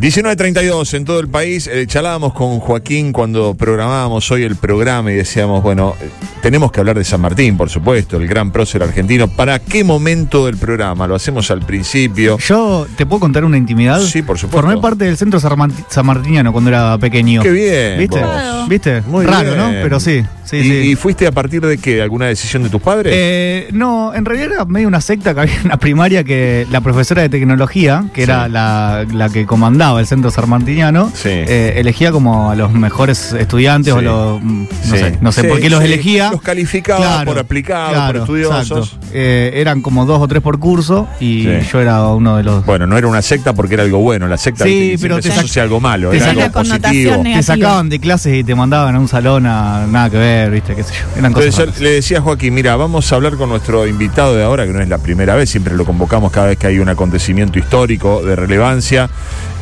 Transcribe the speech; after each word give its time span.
19.32 0.00 0.94
en 0.94 1.04
todo 1.04 1.20
el 1.20 1.28
país. 1.28 1.66
Eh, 1.66 1.86
charlábamos 1.86 2.32
con 2.32 2.58
Joaquín 2.58 3.12
cuando 3.12 3.52
programábamos 3.52 4.30
hoy 4.30 4.44
el 4.44 4.56
programa 4.56 5.12
y 5.12 5.16
decíamos, 5.16 5.62
bueno, 5.62 5.94
eh, 6.00 6.08
tenemos 6.40 6.72
que 6.72 6.80
hablar 6.80 6.96
de 6.96 7.04
San 7.04 7.20
Martín, 7.20 7.58
por 7.58 7.68
supuesto, 7.68 8.16
el 8.16 8.26
gran 8.26 8.50
prócer 8.50 8.82
argentino. 8.82 9.28
¿Para 9.28 9.58
qué 9.58 9.84
momento 9.84 10.46
del 10.46 10.56
programa? 10.56 11.06
¿Lo 11.06 11.16
hacemos 11.16 11.50
al 11.50 11.60
principio? 11.60 12.38
Yo, 12.38 12.86
¿te 12.96 13.04
puedo 13.04 13.20
contar 13.20 13.44
una 13.44 13.58
intimidad? 13.58 14.00
Sí, 14.00 14.22
por 14.22 14.38
supuesto. 14.38 14.66
Formé 14.66 14.80
parte 14.80 15.04
del 15.04 15.18
centro 15.18 15.38
sanmartiniano 15.38 16.50
cuando 16.50 16.70
era 16.70 16.96
pequeño. 16.96 17.42
Qué 17.42 17.50
bien. 17.50 17.98
¿Viste? 17.98 18.20
vos. 18.24 18.68
¿Viste? 18.70 19.02
Muy 19.02 19.26
Raro, 19.26 19.54
bien. 19.54 19.58
¿no? 19.58 19.68
Pero 19.82 20.00
sí, 20.00 20.24
sí, 20.46 20.56
¿Y, 20.56 20.62
sí. 20.62 20.72
y 20.92 20.94
fuiste 20.96 21.26
a 21.26 21.32
partir 21.32 21.60
de 21.60 21.76
qué? 21.76 22.00
¿Alguna 22.00 22.24
decisión 22.24 22.62
de 22.62 22.70
tus 22.70 22.80
padres? 22.80 23.12
Eh, 23.14 23.68
no, 23.72 24.14
en 24.14 24.24
realidad 24.24 24.52
era 24.52 24.64
medio 24.64 24.88
una 24.88 25.02
secta 25.02 25.34
que 25.34 25.40
había 25.40 25.60
una 25.62 25.76
primaria 25.76 26.24
que 26.24 26.66
la 26.70 26.80
profesora 26.80 27.20
de 27.20 27.28
tecnología, 27.28 28.06
que 28.14 28.22
era 28.22 28.48
la, 28.48 29.04
la 29.12 29.28
que 29.28 29.44
comandaba 29.44 29.89
el 29.98 30.06
centro 30.06 30.30
sarmartiniano, 30.30 31.10
Sí. 31.14 31.28
eh, 31.30 31.74
elegía 31.76 32.12
como 32.12 32.50
a 32.50 32.54
los 32.56 32.72
mejores 32.72 33.32
estudiantes 33.32 33.92
Sí. 33.92 33.98
o 33.98 34.02
los. 34.02 34.42
mm, 34.42 34.60
No 34.60 34.96
Sí. 34.96 34.98
sé, 34.98 35.18
no 35.20 35.32
sé 35.32 35.42
Sí, 35.42 35.46
por 35.48 35.60
qué 35.60 35.70
los 35.70 35.80
sí. 35.80 35.86
elegía. 35.86 36.30
Los 36.30 36.42
calificaba 36.42 37.24
por 37.24 37.38
aplicados, 37.38 38.06
por 38.06 38.16
estudiosos. 38.16 38.98
Eh, 39.12 39.52
eran 39.54 39.82
como 39.82 40.04
dos 40.06 40.20
o 40.20 40.28
tres 40.28 40.42
por 40.42 40.58
curso 40.58 41.08
y 41.20 41.42
Sí. 41.44 41.68
yo 41.72 41.80
era 41.80 42.06
uno 42.08 42.36
de 42.36 42.42
los. 42.42 42.64
Bueno, 42.66 42.86
no 42.86 42.96
era 42.98 43.06
una 43.06 43.22
secta 43.22 43.52
porque 43.52 43.74
era 43.74 43.82
algo 43.84 43.98
bueno. 43.98 44.26
La 44.28 44.36
secta 44.36 44.64
Sí, 44.64 44.96
pero 45.00 45.16
te 45.16 45.30
se 45.30 45.30
sac- 45.32 45.60
algo 45.62 45.80
malo, 45.80 46.10
te 46.10 46.16
era 46.18 46.30
algo 46.30 46.50
positivo. 46.52 47.22
te 47.22 47.42
sacaban 47.42 47.88
de 47.88 47.98
clases 48.00 48.34
y 48.36 48.44
te 48.44 48.54
mandaban 48.54 48.94
a 48.94 48.98
un 49.00 49.08
salón 49.08 49.46
a 49.46 49.86
nada 49.86 50.10
que 50.10 50.16
ver, 50.18 50.50
¿viste? 50.50 50.74
¿Qué 50.74 50.82
sé 50.82 50.92
yo? 50.94 51.18
Eran 51.18 51.32
cosas. 51.32 51.50
Entonces 51.58 51.78
yo 51.78 51.84
le 51.84 51.90
decía 51.90 52.18
a 52.18 52.20
Joaquín, 52.22 52.54
mira, 52.54 52.76
vamos 52.76 53.12
a 53.12 53.16
hablar 53.16 53.36
con 53.36 53.48
nuestro 53.48 53.86
invitado 53.86 54.34
de 54.36 54.42
ahora, 54.44 54.66
que 54.66 54.72
no 54.72 54.80
es 54.80 54.88
la 54.88 54.98
primera 54.98 55.34
vez, 55.34 55.50
siempre 55.50 55.74
lo 55.76 55.84
convocamos 55.84 56.30
cada 56.32 56.46
vez 56.48 56.58
que 56.58 56.66
hay 56.66 56.78
un 56.78 56.88
acontecimiento 56.88 57.58
histórico 57.58 58.22
de 58.22 58.36
relevancia. 58.36 59.08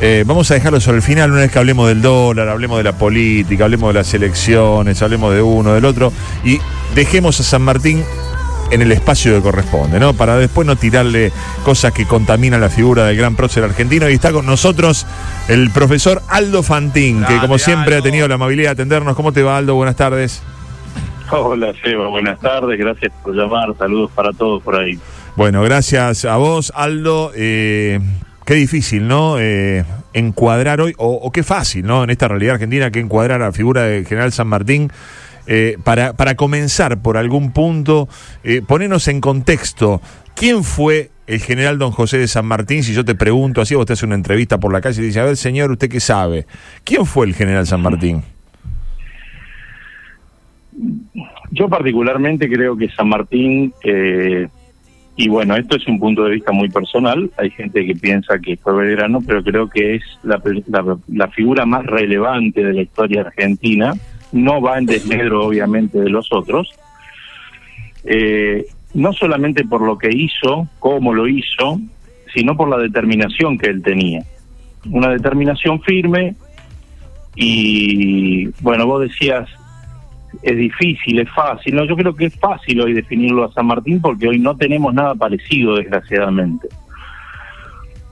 Eh, 0.01 0.18
vamos 0.25 0.49
a 0.51 0.53
dejarlo 0.53 0.79
sobre 0.79 0.97
el 0.97 1.03
final, 1.03 1.31
una 1.31 1.41
vez 1.41 1.51
que 1.51 1.59
hablemos 1.59 1.87
del 1.87 2.01
dólar, 2.01 2.49
hablemos 2.49 2.77
de 2.77 2.83
la 2.83 2.93
política, 2.97 3.65
hablemos 3.65 3.93
de 3.93 3.99
las 3.99 4.13
elecciones, 4.13 5.01
hablemos 5.01 5.33
de 5.33 5.41
uno, 5.41 5.73
del 5.73 5.85
otro, 5.85 6.11
y 6.43 6.59
dejemos 6.95 7.39
a 7.39 7.43
San 7.43 7.61
Martín 7.61 8.03
en 8.71 8.81
el 8.81 8.91
espacio 8.91 9.33
que 9.33 9.41
corresponde, 9.41 9.99
¿no? 9.99 10.13
Para 10.13 10.37
después 10.37 10.67
no 10.67 10.75
tirarle 10.75 11.31
cosas 11.63 11.91
que 11.91 12.05
contaminan 12.05 12.61
la 12.61 12.69
figura 12.69 13.05
del 13.05 13.17
gran 13.17 13.35
prócer 13.35 13.63
argentino. 13.63 14.07
Y 14.09 14.13
está 14.13 14.31
con 14.31 14.45
nosotros 14.45 15.07
el 15.47 15.71
profesor 15.71 16.21
Aldo 16.27 16.61
Fantín, 16.61 17.23
que 17.25 17.37
como 17.39 17.57
siempre 17.57 17.95
ha 17.95 17.97
Aldo. 17.97 18.03
tenido 18.03 18.27
la 18.27 18.35
amabilidad 18.35 18.69
de 18.69 18.73
atendernos. 18.73 19.15
¿Cómo 19.15 19.31
te 19.33 19.41
va, 19.41 19.57
Aldo? 19.57 19.75
Buenas 19.75 19.95
tardes. 19.95 20.43
Hola, 21.31 21.73
Seba, 21.83 22.07
buenas 22.07 22.39
tardes, 22.39 22.79
gracias 22.79 23.11
por 23.23 23.35
llamar, 23.35 23.75
saludos 23.77 24.09
para 24.15 24.33
todos 24.33 24.63
por 24.63 24.75
ahí. 24.75 24.99
Bueno, 25.35 25.61
gracias 25.61 26.25
a 26.25 26.37
vos, 26.37 26.73
Aldo. 26.75 27.31
Eh, 27.35 27.99
qué 28.45 28.55
difícil, 28.55 29.07
¿no? 29.07 29.37
Eh, 29.39 29.85
encuadrar 30.13 30.81
hoy, 30.81 30.93
o, 30.97 31.31
qué 31.31 31.43
fácil, 31.43 31.85
¿no? 31.85 32.03
En 32.03 32.09
esta 32.09 32.27
realidad 32.27 32.55
argentina, 32.55 32.91
que 32.91 32.99
encuadrar 32.99 33.41
a 33.41 33.45
la 33.45 33.51
figura 33.51 33.83
del 33.83 34.05
general 34.05 34.31
San 34.31 34.47
Martín. 34.47 34.91
Eh, 35.51 35.77
para, 35.83 36.13
para 36.13 36.35
comenzar 36.35 37.01
por 37.01 37.17
algún 37.17 37.51
punto, 37.53 38.07
eh, 38.43 38.61
ponernos 38.61 39.07
en 39.07 39.19
contexto, 39.19 39.99
¿quién 40.35 40.63
fue 40.63 41.09
el 41.25 41.39
general 41.39 41.79
don 41.79 41.91
José 41.91 42.19
de 42.19 42.27
San 42.27 42.45
Martín? 42.45 42.83
Si 42.83 42.93
yo 42.93 43.03
te 43.03 43.15
pregunto 43.15 43.59
así, 43.59 43.73
vos 43.73 43.87
te 43.87 44.05
una 44.05 44.13
entrevista 44.13 44.59
por 44.59 44.71
la 44.71 44.79
calle 44.79 45.01
y 45.01 45.05
dices, 45.05 45.21
a 45.21 45.25
ver, 45.25 45.37
señor, 45.37 45.71
¿usted 45.71 45.89
qué 45.89 45.99
sabe? 45.99 46.45
¿Quién 46.83 47.05
fue 47.07 47.25
el 47.25 47.33
general 47.33 47.65
San 47.65 47.81
Martín? 47.81 48.21
Yo 51.51 51.67
particularmente 51.67 52.47
creo 52.47 52.77
que 52.77 52.89
San 52.89 53.09
Martín, 53.09 53.73
eh, 53.83 54.47
y 55.19 55.27
bueno, 55.27 55.57
esto 55.57 55.75
es 55.75 55.85
un 55.85 55.99
punto 55.99 56.23
de 56.23 56.35
vista 56.35 56.53
muy 56.53 56.69
personal, 56.69 57.29
hay 57.35 57.49
gente 57.49 57.85
que 57.85 57.93
piensa 57.93 58.39
que 58.39 58.55
fue 58.55 58.73
Belgrano, 58.73 59.19
pero 59.19 59.43
creo 59.43 59.69
que 59.69 59.95
es 59.95 60.03
la, 60.23 61.27
figura 61.27 61.65
más 61.65 61.85
relevante 61.85 62.63
de 62.63 62.73
la 62.73 62.81
historia 62.83 63.21
argentina, 63.23 63.93
no 64.31 64.61
va 64.61 64.77
en 64.77 64.85
desmedro 64.85 65.47
obviamente 65.47 65.99
de 65.99 66.09
los 66.09 66.31
otros, 66.31 66.69
eh, 68.05 68.65
no 68.93 69.11
solamente 69.11 69.65
por 69.65 69.81
lo 69.81 69.97
que 69.97 70.09
hizo, 70.09 70.69
cómo 70.79 71.13
lo 71.13 71.27
hizo, 71.27 71.81
sino 72.33 72.55
por 72.55 72.69
la 72.69 72.77
determinación 72.77 73.57
que 73.57 73.71
él 73.71 73.83
tenía. 73.83 74.23
Una 74.89 75.09
determinación 75.09 75.81
firme 75.81 76.35
y, 77.35 78.47
bueno, 78.61 78.87
vos 78.87 79.01
decías, 79.01 79.49
es 80.41 80.57
difícil, 80.57 81.19
es 81.19 81.29
fácil. 81.29 81.75
No, 81.75 81.85
yo 81.85 81.95
creo 81.95 82.15
que 82.15 82.25
es 82.25 82.35
fácil 82.39 82.81
hoy 82.81 82.93
definirlo 82.93 83.45
a 83.45 83.51
San 83.51 83.67
Martín 83.67 84.01
porque 84.01 84.27
hoy 84.27 84.39
no 84.39 84.55
tenemos 84.55 84.93
nada 84.93 85.15
parecido, 85.15 85.75
desgraciadamente. 85.75 86.67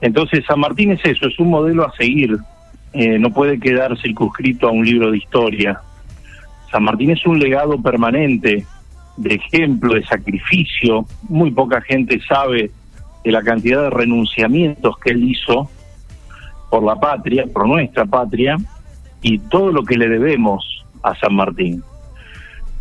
Entonces, 0.00 0.44
San 0.46 0.60
Martín 0.60 0.92
es 0.92 1.04
eso, 1.04 1.26
es 1.26 1.38
un 1.38 1.50
modelo 1.50 1.86
a 1.86 1.92
seguir. 1.92 2.36
Eh, 2.92 3.18
no 3.18 3.30
puede 3.30 3.58
quedar 3.58 3.98
circunscrito 3.98 4.68
a 4.68 4.72
un 4.72 4.84
libro 4.84 5.10
de 5.10 5.18
historia. 5.18 5.80
San 6.70 6.84
Martín 6.84 7.10
es 7.10 7.24
un 7.26 7.38
legado 7.38 7.80
permanente 7.80 8.64
de 9.16 9.34
ejemplo, 9.34 9.94
de 9.94 10.04
sacrificio. 10.04 11.06
Muy 11.28 11.50
poca 11.50 11.80
gente 11.80 12.20
sabe 12.28 12.70
de 13.24 13.32
la 13.32 13.42
cantidad 13.42 13.82
de 13.82 13.90
renunciamientos 13.90 14.96
que 14.98 15.10
él 15.10 15.24
hizo 15.24 15.68
por 16.70 16.84
la 16.84 16.96
patria, 16.96 17.46
por 17.52 17.66
nuestra 17.66 18.04
patria, 18.04 18.56
y 19.22 19.38
todo 19.38 19.72
lo 19.72 19.82
que 19.82 19.96
le 19.96 20.08
debemos 20.08 20.84
a 21.02 21.14
San 21.16 21.34
Martín. 21.34 21.82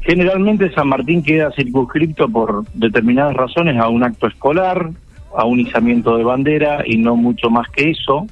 Generalmente 0.01 0.73
San 0.73 0.87
Martín 0.87 1.23
queda 1.23 1.51
circunscripto 1.51 2.29
por 2.29 2.65
determinadas 2.73 3.35
razones 3.35 3.77
a 3.77 3.89
un 3.89 4.03
acto 4.03 4.27
escolar, 4.27 4.89
a 5.35 5.45
un 5.45 5.59
izamiento 5.59 6.17
de 6.17 6.23
bandera 6.23 6.83
y 6.85 6.97
no 6.97 7.15
mucho 7.15 7.49
más 7.49 7.67
que 7.69 7.91
eso. 7.91 8.25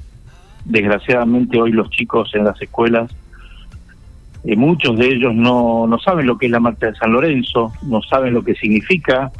Desgraciadamente 0.63 1.59
hoy 1.59 1.71
los 1.71 1.89
chicos 1.89 2.33
en 2.33 2.45
las 2.45 2.59
escuelas, 2.61 3.11
eh, 4.45 4.55
muchos 4.55 4.97
de 4.97 5.07
ellos 5.07 5.33
no, 5.33 5.87
no 5.87 5.97
saben 5.99 6.27
lo 6.27 6.37
que 6.37 6.45
es 6.45 6.51
la 6.51 6.59
marcha 6.59 6.87
de 6.87 6.95
San 6.95 7.11
Lorenzo, 7.11 7.71
no 7.83 8.01
saben 8.03 8.33
lo 8.33 8.43
que 8.43 8.53
significa, 8.55 9.31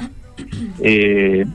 eh, 0.82 1.46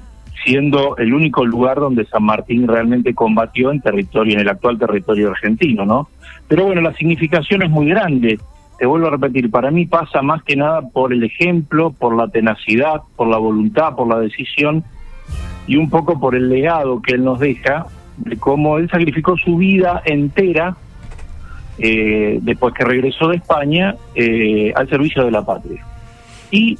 siendo 0.44 0.96
el 0.96 1.12
único 1.12 1.44
lugar 1.44 1.80
donde 1.80 2.06
San 2.06 2.22
Martín 2.22 2.68
realmente 2.68 3.14
combatió 3.14 3.72
en 3.72 3.80
territorio, 3.80 4.34
en 4.34 4.40
el 4.40 4.48
actual 4.48 4.78
territorio 4.78 5.30
argentino, 5.30 5.84
¿no? 5.84 6.08
Pero 6.46 6.64
bueno, 6.64 6.80
la 6.80 6.94
significación 6.94 7.62
es 7.62 7.70
muy 7.70 7.88
grande. 7.88 8.38
Te 8.80 8.86
vuelvo 8.86 9.08
a 9.08 9.10
repetir, 9.10 9.50
para 9.50 9.70
mí 9.70 9.84
pasa 9.84 10.22
más 10.22 10.42
que 10.42 10.56
nada 10.56 10.80
por 10.80 11.12
el 11.12 11.22
ejemplo, 11.22 11.90
por 11.90 12.16
la 12.16 12.28
tenacidad, 12.28 13.02
por 13.14 13.28
la 13.28 13.36
voluntad, 13.36 13.94
por 13.94 14.08
la 14.08 14.18
decisión 14.18 14.82
y 15.66 15.76
un 15.76 15.90
poco 15.90 16.18
por 16.18 16.34
el 16.34 16.48
legado 16.48 17.02
que 17.02 17.16
él 17.16 17.22
nos 17.22 17.38
deja 17.38 17.84
de 18.16 18.38
cómo 18.38 18.78
él 18.78 18.88
sacrificó 18.88 19.36
su 19.36 19.58
vida 19.58 20.00
entera 20.06 20.78
eh, 21.76 22.38
después 22.40 22.72
que 22.72 22.86
regresó 22.86 23.28
de 23.28 23.36
España 23.36 23.96
eh, 24.14 24.72
al 24.74 24.88
servicio 24.88 25.26
de 25.26 25.30
la 25.30 25.44
patria. 25.44 25.84
Y 26.50 26.78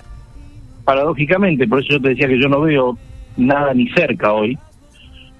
paradójicamente, 0.87 1.69
por 1.69 1.81
eso 1.81 1.91
yo 1.91 2.00
te 2.00 2.09
decía 2.09 2.28
que 2.28 2.41
yo 2.41 2.49
no 2.49 2.62
veo 2.62 2.97
nada 3.37 3.75
ni 3.75 3.91
cerca 3.91 4.33
hoy, 4.33 4.59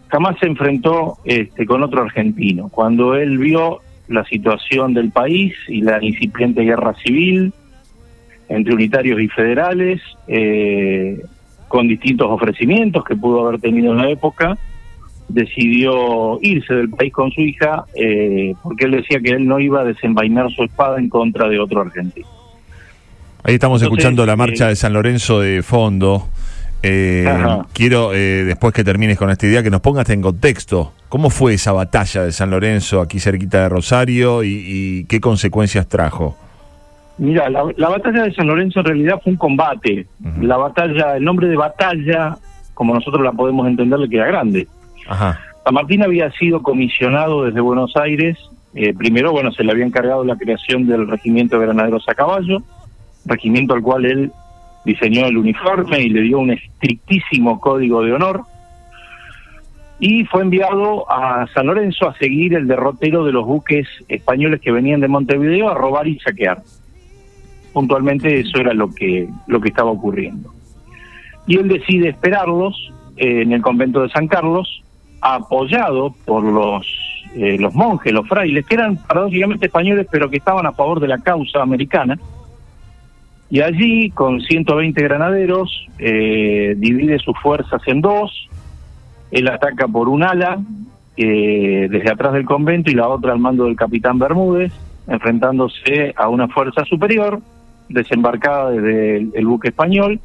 jamás 0.09 0.39
se 0.39 0.47
enfrentó 0.47 1.17
este, 1.25 1.65
con 1.65 1.83
otro 1.83 2.03
argentino. 2.03 2.69
Cuando 2.69 3.15
él 3.15 3.39
vio 3.39 3.81
la 4.11 4.25
situación 4.25 4.93
del 4.93 5.11
país 5.11 5.55
y 5.69 5.81
la 5.81 6.03
incipiente 6.05 6.63
guerra 6.63 6.95
civil 6.95 7.53
entre 8.49 8.75
unitarios 8.75 9.21
y 9.21 9.29
federales, 9.29 10.01
eh, 10.27 11.23
con 11.69 11.87
distintos 11.87 12.27
ofrecimientos 12.29 13.05
que 13.05 13.15
pudo 13.15 13.47
haber 13.47 13.61
tenido 13.61 13.93
en 13.93 13.99
la 13.99 14.11
época, 14.11 14.59
decidió 15.29 16.41
irse 16.43 16.75
del 16.75 16.91
país 16.91 17.13
con 17.13 17.31
su 17.31 17.41
hija 17.41 17.85
eh, 17.95 18.53
porque 18.65 18.87
él 18.87 18.91
decía 18.91 19.21
que 19.21 19.31
él 19.31 19.47
no 19.47 19.61
iba 19.61 19.83
a 19.83 19.85
desenvainar 19.85 20.51
su 20.51 20.65
espada 20.65 20.99
en 20.99 21.09
contra 21.09 21.49
de 21.49 21.61
otro 21.61 21.81
argentino. 21.81 22.27
Ahí 23.45 23.55
estamos 23.55 23.81
Entonces, 23.81 24.01
escuchando 24.01 24.27
la 24.27 24.35
marcha 24.35 24.67
eh, 24.67 24.71
de 24.71 24.77
San 24.77 24.93
Lorenzo 24.93 25.41
de 25.41 25.63
fondo. 25.63 26.29
Eh, 26.83 27.27
quiero, 27.73 28.15
eh, 28.15 28.45
después 28.45 28.73
que 28.73 28.85
termines 28.85 29.19
con 29.19 29.31
esta 29.31 29.47
idea, 29.47 29.63
que 29.63 29.71
nos 29.71 29.81
pongas 29.81 30.09
en 30.11 30.23
contexto. 30.23 30.93
¿Cómo 31.09 31.29
fue 31.31 31.55
esa 31.55 31.73
batalla 31.73 32.25
de 32.25 32.33
San 32.33 32.51
Lorenzo 32.51 33.01
aquí 33.01 33.19
cerquita 33.21 33.63
de 33.63 33.69
Rosario 33.69 34.43
y, 34.45 34.63
y 34.67 35.05
qué 35.05 35.21
consecuencias 35.21 35.87
trajo? 35.89 36.37
Mira, 37.19 37.51
la, 37.51 37.65
la 37.77 37.89
batalla 37.91 38.23
de 38.23 38.33
San 38.33 38.47
Lorenzo 38.47 38.81
en 38.81 38.87
realidad 38.87 39.21
fue 39.23 39.33
un 39.33 39.39
combate. 39.39 40.07
La 40.41 40.57
batalla, 40.57 41.17
el 41.17 41.25
nombre 41.25 41.49
de 41.49 41.57
batalla, 41.57 42.39
como 42.73 42.95
nosotros 42.95 43.23
la 43.23 43.33
podemos 43.33 43.67
entender, 43.67 43.99
le 43.99 44.09
queda 44.09 44.27
grande. 44.27 44.67
Ajá. 45.07 45.39
San 45.65 45.75
Martín 45.75 46.03
había 46.03 46.31
sido 46.33 46.63
comisionado 46.63 47.45
desde 47.45 47.61
Buenos 47.61 47.95
Aires. 47.97 48.39
eh, 48.75 48.95
primero, 48.95 49.33
bueno, 49.33 49.53
se 49.53 49.65
le 49.65 49.73
había 49.73 49.85
encargado 49.85 50.25
la 50.25 50.37
creación 50.37 50.87
del 50.87 51.09
Regimiento 51.09 51.59
de 51.59 51.67
Granaderos 51.67 52.09
a 52.09 52.15
Caballo, 52.15 52.63
regimiento 53.27 53.75
al 53.75 53.83
cual 53.83 54.07
él 54.07 54.33
diseñó 54.85 55.27
el 55.27 55.37
uniforme 55.37 56.01
y 56.01 56.09
le 56.09 56.23
dio 56.23 56.39
un 56.39 56.53
estrictísimo 56.53 57.61
código 57.61 58.03
de 58.03 58.13
honor. 58.13 58.43
Y 59.99 60.25
fue 60.25 60.43
enviado 60.43 61.11
a 61.11 61.47
San 61.55 61.67
Lorenzo 61.67 62.09
a 62.09 62.15
seguir 62.17 62.55
el 62.55 62.67
derrotero 62.67 63.25
de 63.25 63.33
los 63.33 63.45
buques 63.45 63.87
españoles 64.09 64.61
que 64.61 64.73
venían 64.73 65.01
de 65.01 65.09
Montevideo 65.09 65.69
a 65.69 65.75
robar 65.75 66.09
y 66.09 66.19
saquear. 66.21 66.63
Puntualmente 67.73 68.41
eso 68.41 68.59
era 68.59 68.73
lo 68.73 68.91
que, 68.95 69.29
lo 69.47 69.61
que 69.61 69.69
estaba 69.69 69.91
ocurriendo. 69.91 70.53
Y 71.47 71.59
él 71.59 71.69
decide 71.69 72.09
esperarlos 72.09 72.93
eh, 73.17 73.43
en 73.43 73.53
el 73.53 73.61
convento 73.61 74.03
de 74.03 74.09
San 74.09 74.27
Carlos, 74.27 74.83
apoyado 75.21 76.15
por 76.25 76.43
los 76.43 76.87
eh, 77.35 77.57
los 77.59 77.73
monjes, 77.75 78.13
los 78.13 78.27
frailes, 78.27 78.67
que 78.67 78.75
eran 78.75 78.97
paradójicamente 78.97 79.67
españoles, 79.67 80.09
pero 80.11 80.29
que 80.29 80.39
estaban 80.39 80.67
a 80.67 80.73
favor 80.73 80.99
de 80.99 81.07
la 81.07 81.19
causa 81.19 81.63
americana. 81.63 82.19
Y 83.51 83.61
allí, 83.63 84.11
con 84.11 84.41
120 84.41 85.03
granaderos, 85.03 85.89
eh, 85.99 86.75
divide 86.79 87.19
sus 87.19 87.37
fuerzas 87.41 87.83
en 87.87 88.01
dos. 88.01 88.49
Él 89.33 89.49
ataca 89.49 89.89
por 89.89 90.09
un 90.09 90.23
ala, 90.23 90.61
eh, 91.17 91.89
desde 91.91 92.11
atrás 92.11 92.33
del 92.33 92.45
convento, 92.45 92.93
y 92.93 92.95
la 92.95 93.09
otra 93.09 93.33
al 93.33 93.41
mando 93.41 93.65
del 93.65 93.75
capitán 93.75 94.21
Bermúdez, 94.21 94.73
enfrentándose 95.09 96.15
a 96.17 96.29
una 96.29 96.47
fuerza 96.47 96.85
superior, 96.85 97.41
desembarcada 97.89 98.71
desde 98.71 99.17
el 99.37 99.47
buque 99.47 99.69
español. 99.69 100.21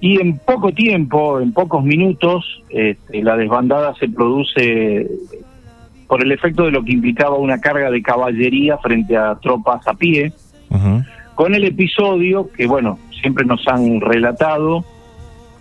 Y 0.00 0.20
en 0.20 0.38
poco 0.38 0.72
tiempo, 0.72 1.40
en 1.40 1.52
pocos 1.52 1.84
minutos, 1.84 2.62
este, 2.68 3.22
la 3.22 3.36
desbandada 3.36 3.94
se 3.94 4.08
produce 4.08 5.06
por 6.08 6.22
el 6.22 6.32
efecto 6.32 6.64
de 6.64 6.72
lo 6.72 6.82
que 6.82 6.92
implicaba 6.92 7.36
una 7.36 7.60
carga 7.60 7.90
de 7.90 8.02
caballería 8.02 8.78
frente 8.78 9.16
a 9.16 9.36
tropas 9.36 9.86
a 9.86 9.94
pie, 9.94 10.32
con 11.38 11.54
el 11.54 11.62
episodio 11.62 12.50
que, 12.50 12.66
bueno, 12.66 12.98
siempre 13.20 13.44
nos 13.44 13.64
han 13.68 14.00
relatado 14.00 14.84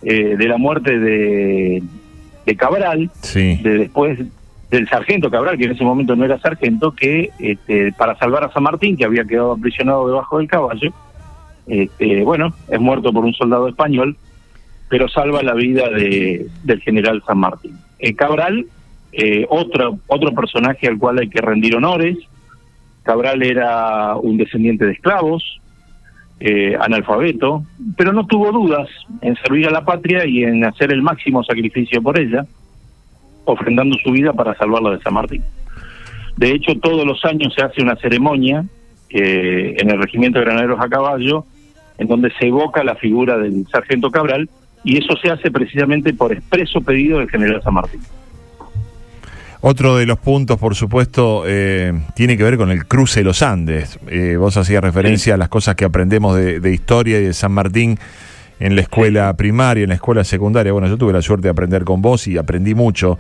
eh, 0.01 0.35
de 0.35 0.47
la 0.47 0.57
muerte 0.57 0.97
de, 0.97 1.83
de 2.47 2.55
Cabral, 2.55 3.11
de 3.31 3.77
después 3.77 4.17
del 4.71 4.89
sargento 4.89 5.29
Cabral, 5.29 5.55
que 5.55 5.65
en 5.65 5.73
ese 5.73 5.83
momento 5.83 6.15
no 6.15 6.25
era 6.25 6.39
sargento, 6.39 6.93
que 6.93 7.29
este, 7.37 7.91
para 7.91 8.17
salvar 8.17 8.43
a 8.43 8.51
San 8.51 8.63
Martín, 8.63 8.97
que 8.97 9.05
había 9.05 9.23
quedado 9.25 9.51
aprisionado 9.51 10.07
debajo 10.07 10.39
del 10.39 10.47
caballo, 10.47 10.91
este, 11.67 12.23
bueno, 12.23 12.55
es 12.69 12.79
muerto 12.79 13.13
por 13.13 13.23
un 13.23 13.35
soldado 13.35 13.67
español 13.67 14.17
pero 14.89 15.07
salva 15.09 15.43
la 15.43 15.53
vida 15.53 15.89
de, 15.89 16.47
del 16.63 16.81
general 16.81 17.21
San 17.27 17.37
Martín. 17.37 17.77
Eh, 17.99 18.15
Cabral, 18.15 18.65
eh, 19.11 19.45
otro, 19.47 19.99
otro 20.07 20.31
personaje 20.33 20.87
al 20.87 20.97
cual 20.97 21.19
hay 21.19 21.29
que 21.29 21.41
rendir 21.41 21.75
honores. 21.75 22.17
Cabral 23.03 23.43
era 23.43 24.15
un 24.15 24.37
descendiente 24.37 24.85
de 24.85 24.93
esclavos, 24.93 25.59
eh, 26.39 26.77
analfabeto, 26.79 27.63
pero 27.97 28.13
no 28.13 28.25
tuvo 28.27 28.51
dudas 28.51 28.87
en 29.21 29.35
servir 29.37 29.67
a 29.67 29.71
la 29.71 29.85
patria 29.85 30.25
y 30.25 30.43
en 30.43 30.63
hacer 30.63 30.91
el 30.91 31.01
máximo 31.01 31.43
sacrificio 31.43 32.01
por 32.01 32.19
ella, 32.19 32.45
ofrendando 33.45 33.97
su 34.03 34.11
vida 34.11 34.33
para 34.33 34.55
salvarla 34.55 34.91
de 34.91 35.01
San 35.01 35.13
Martín. 35.13 35.43
De 36.35 36.51
hecho, 36.51 36.75
todos 36.79 37.05
los 37.05 37.23
años 37.25 37.53
se 37.55 37.63
hace 37.63 37.81
una 37.81 37.95
ceremonia 37.95 38.63
en 39.09 39.89
el 39.89 40.01
Regimiento 40.01 40.37
de 40.37 40.45
Granaderos 40.45 40.79
a 40.79 40.89
Caballo, 40.89 41.45
en 41.97 42.07
donde 42.07 42.31
se 42.37 42.47
evoca 42.47 42.83
la 42.83 42.95
figura 42.95 43.37
del 43.37 43.65
sargento 43.67 44.11
Cabral, 44.11 44.49
y 44.83 44.97
eso 44.97 45.15
se 45.17 45.31
hace 45.31 45.49
precisamente 45.49 46.13
por 46.13 46.31
expreso 46.31 46.81
pedido 46.81 47.19
del 47.19 47.29
general 47.29 47.61
San 47.63 47.73
Martín. 47.73 48.01
Otro 49.69 49.97
de 49.97 50.05
los 50.05 50.17
puntos, 50.17 50.57
por 50.57 50.75
supuesto, 50.75 51.43
eh, 51.45 51.91
tiene 52.15 52.37
que 52.37 52.43
ver 52.43 52.55
con 52.55 52.71
el 52.71 52.87
cruce 52.87 53.19
de 53.19 53.25
los 53.25 53.41
Andes. 53.41 53.99
Eh, 54.07 54.37
vos 54.37 54.55
hacías 54.55 54.81
referencia 54.81 55.33
a 55.33 55.37
las 55.37 55.49
cosas 55.49 55.75
que 55.75 55.83
aprendemos 55.83 56.37
de, 56.37 56.61
de, 56.61 56.73
historia 56.73 57.19
y 57.19 57.25
de 57.25 57.33
San 57.33 57.51
Martín 57.51 57.99
en 58.61 58.77
la 58.77 58.81
escuela 58.81 59.33
primaria, 59.35 59.83
en 59.83 59.89
la 59.89 59.95
escuela 59.95 60.23
secundaria. 60.23 60.71
Bueno, 60.71 60.87
yo 60.87 60.95
tuve 60.95 61.11
la 61.11 61.21
suerte 61.21 61.47
de 61.47 61.49
aprender 61.49 61.83
con 61.83 62.01
vos 62.01 62.29
y 62.29 62.37
aprendí 62.37 62.75
mucho. 62.75 63.19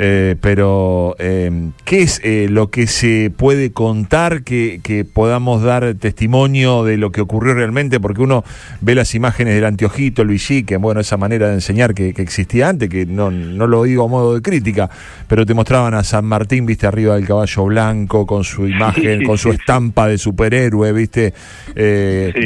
Eh, 0.00 0.36
pero, 0.40 1.14
eh, 1.18 1.70
¿qué 1.84 2.02
es 2.02 2.20
eh, 2.24 2.48
lo 2.50 2.70
que 2.70 2.86
se 2.86 3.30
puede 3.34 3.72
contar 3.72 4.42
que, 4.42 4.80
que, 4.82 5.04
podamos 5.04 5.62
dar 5.62 5.94
testimonio 5.94 6.84
de 6.84 6.96
lo 6.96 7.12
que 7.12 7.20
ocurrió 7.20 7.54
realmente? 7.54 8.00
Porque 8.00 8.22
uno 8.22 8.44
ve 8.80 8.94
las 8.94 9.14
imágenes 9.14 9.54
del 9.54 9.64
anteojito, 9.64 10.22
el 10.22 10.34
que 10.66 10.76
bueno, 10.76 11.00
esa 11.00 11.16
manera 11.16 11.48
de 11.48 11.54
enseñar 11.54 11.94
que, 11.94 12.12
que, 12.12 12.22
existía 12.22 12.68
antes, 12.68 12.88
que 12.88 13.06
no, 13.06 13.30
no 13.30 13.66
lo 13.66 13.84
digo 13.84 14.04
a 14.04 14.08
modo 14.08 14.34
de 14.34 14.42
crítica, 14.42 14.90
pero 15.28 15.46
te 15.46 15.54
mostraban 15.54 15.94
a 15.94 16.02
San 16.02 16.24
Martín, 16.24 16.66
viste, 16.66 16.86
arriba 16.86 17.14
del 17.14 17.26
caballo 17.26 17.64
blanco, 17.64 18.26
con 18.26 18.44
su 18.44 18.66
imagen, 18.66 19.24
con 19.24 19.38
su 19.38 19.50
estampa 19.50 20.08
de 20.08 20.18
superhéroe, 20.18 20.92
viste, 20.92 21.34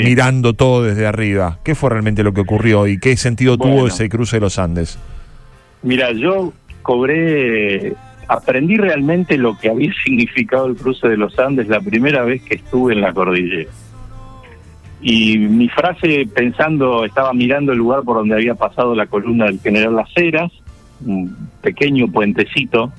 mirando 0.04 0.52
todo 0.52 0.82
desde 0.82 1.06
arriba. 1.06 1.58
¿Qué 1.64 1.74
fue 1.74 1.90
realmente 1.90 2.22
lo 2.22 2.32
que 2.32 2.42
ocurrió 2.42 2.86
y 2.86 2.98
qué 2.98 3.16
sentido 3.16 3.56
tuvo 3.56 3.86
ese 3.86 4.08
cruce 4.08 4.36
de 4.36 4.40
los 4.40 4.58
Andes? 4.58 4.98
Mira, 5.82 6.12
yo 6.12 6.52
cobré, 6.82 7.94
aprendí 8.28 8.76
realmente 8.76 9.36
lo 9.38 9.58
que 9.58 9.70
había 9.70 9.92
significado 10.04 10.66
el 10.66 10.76
cruce 10.76 11.08
de 11.08 11.16
los 11.16 11.38
Andes 11.38 11.68
la 11.68 11.80
primera 11.80 12.24
vez 12.24 12.42
que 12.42 12.56
estuve 12.56 12.94
en 12.94 13.00
la 13.00 13.12
cordillera. 13.12 13.70
Y 15.00 15.38
mi 15.38 15.68
frase, 15.68 16.26
pensando, 16.34 17.04
estaba 17.04 17.32
mirando 17.32 17.72
el 17.72 17.78
lugar 17.78 18.02
por 18.02 18.16
donde 18.16 18.34
había 18.34 18.56
pasado 18.56 18.96
la 18.96 19.06
columna 19.06 19.46
del 19.46 19.60
general 19.60 19.94
Las 19.94 20.10
Heras, 20.16 20.50
un 21.06 21.36
pequeño 21.62 22.08
puentecito, 22.08 22.92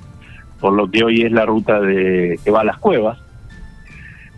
por 0.60 0.72
lo 0.72 0.90
que 0.90 1.04
hoy 1.04 1.22
es 1.22 1.32
la 1.32 1.44
ruta 1.44 1.78
de 1.80 2.38
que 2.42 2.50
va 2.50 2.62
a 2.62 2.64
las 2.64 2.78
cuevas, 2.78 3.18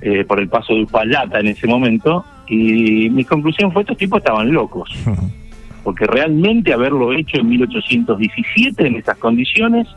eh, 0.00 0.24
por 0.24 0.40
el 0.40 0.48
paso 0.48 0.74
de 0.74 0.82
Upayata 0.82 1.38
en 1.38 1.48
ese 1.48 1.68
momento, 1.68 2.24
y 2.48 3.08
mi 3.10 3.24
conclusión 3.24 3.70
fue, 3.72 3.82
estos 3.82 3.96
tipos 3.96 4.18
estaban 4.18 4.52
locos. 4.52 4.90
porque 5.82 6.06
realmente 6.06 6.72
haberlo 6.72 7.12
hecho 7.12 7.38
en 7.38 7.48
1817 7.48 8.86
en 8.86 8.96
estas 8.96 9.18
condiciones, 9.18 9.88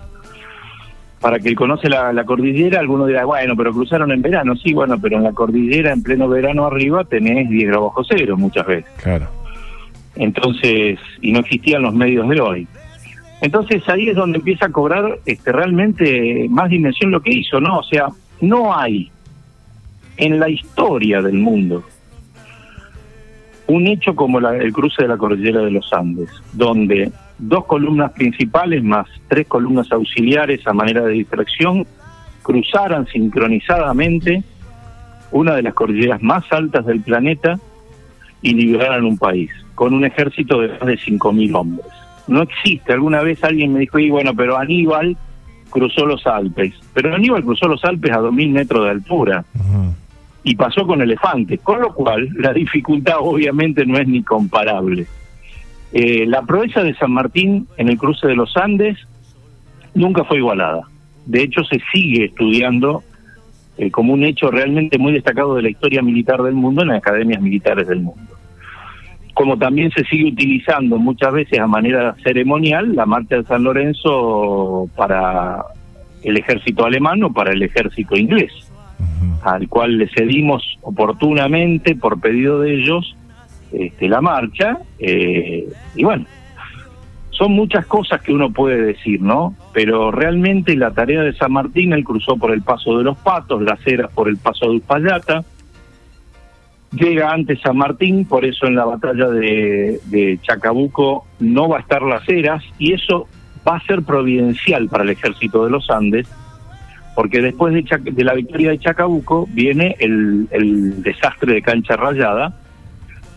para 1.19 1.39
que 1.39 1.55
conoce 1.55 1.89
la, 1.89 2.23
cordillera, 2.23 2.79
alguno 2.79 3.07
dirá, 3.07 3.25
bueno, 3.25 3.55
pero 3.55 3.73
cruzaron 3.73 4.11
en 4.11 4.21
verano, 4.21 4.55
sí, 4.55 4.73
bueno, 4.73 4.99
pero 5.01 5.17
en 5.17 5.23
la 5.23 5.31
cordillera 5.31 5.91
en 5.91 6.03
pleno 6.03 6.27
verano 6.27 6.65
arriba 6.65 7.03
tenés 7.03 7.49
10 7.49 7.67
grados 7.67 7.87
bajo 7.87 8.03
cero 8.03 8.37
muchas 8.37 8.67
veces. 8.67 8.91
Claro. 9.01 9.27
Entonces, 10.15 10.99
y 11.21 11.31
no 11.31 11.39
existían 11.39 11.81
los 11.81 11.93
medios 11.93 12.29
de 12.29 12.39
hoy. 12.39 12.67
Entonces 13.41 13.81
ahí 13.89 14.09
es 14.09 14.15
donde 14.15 14.37
empieza 14.37 14.67
a 14.67 14.71
cobrar 14.71 15.19
este, 15.25 15.51
realmente 15.51 16.47
más 16.49 16.69
dimensión 16.69 17.11
lo 17.11 17.21
que 17.21 17.31
hizo, 17.31 17.59
¿no? 17.59 17.79
O 17.79 17.83
sea, 17.83 18.07
no 18.41 18.75
hay 18.75 19.11
en 20.17 20.39
la 20.39 20.49
historia 20.49 21.21
del 21.21 21.35
mundo 21.35 21.83
un 23.67 23.87
hecho 23.87 24.15
como 24.15 24.39
el 24.39 24.73
cruce 24.73 25.03
de 25.03 25.07
la 25.07 25.17
cordillera 25.17 25.61
de 25.61 25.71
los 25.71 25.91
Andes, 25.93 26.29
donde 26.53 27.11
dos 27.37 27.65
columnas 27.65 28.11
principales 28.13 28.83
más 28.83 29.07
tres 29.27 29.47
columnas 29.47 29.91
auxiliares 29.91 30.65
a 30.67 30.73
manera 30.73 31.01
de 31.01 31.13
distracción 31.13 31.85
cruzaran 32.41 33.07
sincronizadamente 33.07 34.43
una 35.31 35.55
de 35.55 35.63
las 35.63 35.73
cordilleras 35.73 36.21
más 36.21 36.43
altas 36.51 36.85
del 36.85 37.01
planeta 37.01 37.59
y 38.41 38.53
liberaran 38.53 39.03
un 39.03 39.17
país, 39.17 39.49
con 39.73 39.93
un 39.93 40.05
ejército 40.05 40.61
de 40.61 40.69
más 40.69 40.85
de 40.85 40.97
5.000 40.97 41.55
hombres. 41.55 41.87
No 42.27 42.43
existe, 42.43 42.93
alguna 42.93 43.21
vez 43.21 43.43
alguien 43.43 43.73
me 43.73 43.79
dijo, 43.79 43.97
y 43.99 44.11
bueno, 44.11 44.33
pero 44.35 44.57
Aníbal 44.57 45.17
cruzó 45.71 46.05
los 46.05 46.25
Alpes, 46.27 46.73
pero 46.93 47.13
Aníbal 47.13 47.43
cruzó 47.43 47.67
los 47.67 47.83
Alpes 47.83 48.11
a 48.11 48.19
2.000 48.19 48.51
metros 48.51 48.85
de 48.85 48.91
altura 48.91 49.45
y 50.45 50.55
pasó 50.55 50.85
con 50.85 51.01
elefantes, 51.01 51.59
con 51.61 51.81
lo 51.81 51.91
cual 51.93 52.29
la 52.35 52.53
dificultad 52.53 53.15
obviamente 53.19 53.83
no 53.83 53.97
es 53.97 54.07
ni 54.07 54.21
comparable. 54.21 55.07
Eh, 55.91 56.27
la 56.27 56.43
proeza 56.43 56.83
de 56.83 56.93
San 56.93 57.11
Martín 57.11 57.67
en 57.77 57.89
el 57.89 57.97
cruce 57.97 58.27
de 58.27 58.35
los 58.35 58.55
Andes 58.55 58.95
nunca 59.95 60.23
fue 60.23 60.37
igualada. 60.37 60.83
De 61.25 61.41
hecho, 61.41 61.63
se 61.63 61.81
sigue 61.91 62.25
estudiando 62.25 63.01
eh, 63.79 63.89
como 63.89 64.13
un 64.13 64.23
hecho 64.23 64.51
realmente 64.51 64.99
muy 64.99 65.13
destacado 65.13 65.55
de 65.55 65.63
la 65.63 65.69
historia 65.69 66.03
militar 66.03 66.43
del 66.43 66.53
mundo 66.53 66.83
en 66.83 66.89
las 66.89 66.99
academias 66.99 67.41
militares 67.41 67.87
del 67.87 68.01
mundo. 68.01 68.35
Como 69.33 69.57
también 69.57 69.89
se 69.89 70.03
sigue 70.03 70.25
utilizando 70.25 70.99
muchas 70.99 71.33
veces 71.33 71.59
a 71.59 71.65
manera 71.65 72.15
ceremonial 72.23 72.95
la 72.95 73.07
marcha 73.07 73.37
de 73.37 73.45
San 73.45 73.63
Lorenzo 73.63 74.87
para 74.95 75.65
el 76.21 76.37
ejército 76.37 76.85
alemán 76.85 77.23
o 77.23 77.33
para 77.33 77.51
el 77.51 77.63
ejército 77.63 78.15
inglés 78.15 78.64
al 79.43 79.67
cual 79.69 79.97
le 79.97 80.07
cedimos 80.09 80.77
oportunamente 80.81 81.95
por 81.95 82.19
pedido 82.19 82.61
de 82.61 82.75
ellos 82.75 83.15
este, 83.71 84.07
la 84.07 84.21
marcha. 84.21 84.79
Eh, 84.99 85.67
y 85.95 86.03
bueno, 86.03 86.25
son 87.29 87.51
muchas 87.51 87.85
cosas 87.85 88.21
que 88.21 88.33
uno 88.33 88.51
puede 88.51 88.81
decir, 88.81 89.21
¿no? 89.21 89.55
Pero 89.73 90.11
realmente 90.11 90.75
la 90.75 90.91
tarea 90.91 91.21
de 91.21 91.33
San 91.33 91.51
Martín, 91.51 91.93
él 91.93 92.03
cruzó 92.03 92.37
por 92.37 92.51
el 92.51 92.61
paso 92.61 92.97
de 92.97 93.03
los 93.03 93.17
patos, 93.17 93.61
las 93.61 93.85
eras 93.85 94.09
por 94.11 94.29
el 94.29 94.37
paso 94.37 94.69
de 94.69 94.77
Uspallata. 94.77 95.43
Llega 96.91 97.31
antes 97.31 97.59
San 97.59 97.77
Martín, 97.77 98.25
por 98.25 98.45
eso 98.45 98.67
en 98.67 98.75
la 98.75 98.85
batalla 98.85 99.27
de, 99.29 99.99
de 100.05 100.39
Chacabuco 100.41 101.25
no 101.39 101.67
va 101.67 101.77
a 101.77 101.81
estar 101.81 102.01
las 102.01 102.27
eras, 102.29 102.63
y 102.79 102.93
eso 102.93 103.27
va 103.67 103.75
a 103.77 103.81
ser 103.81 104.03
providencial 104.03 104.87
para 104.87 105.03
el 105.03 105.09
ejército 105.09 105.65
de 105.65 105.71
los 105.71 105.89
Andes, 105.89 106.29
porque 107.15 107.41
después 107.41 107.73
de, 107.73 108.23
la 108.23 108.33
victoria 108.33 108.71
de 108.71 108.79
Chacabuco 108.79 109.47
viene 109.49 109.95
el, 109.99 111.01
desastre 111.01 111.53
de 111.53 111.61
Cancha 111.61 111.95
Rayada, 111.95 112.59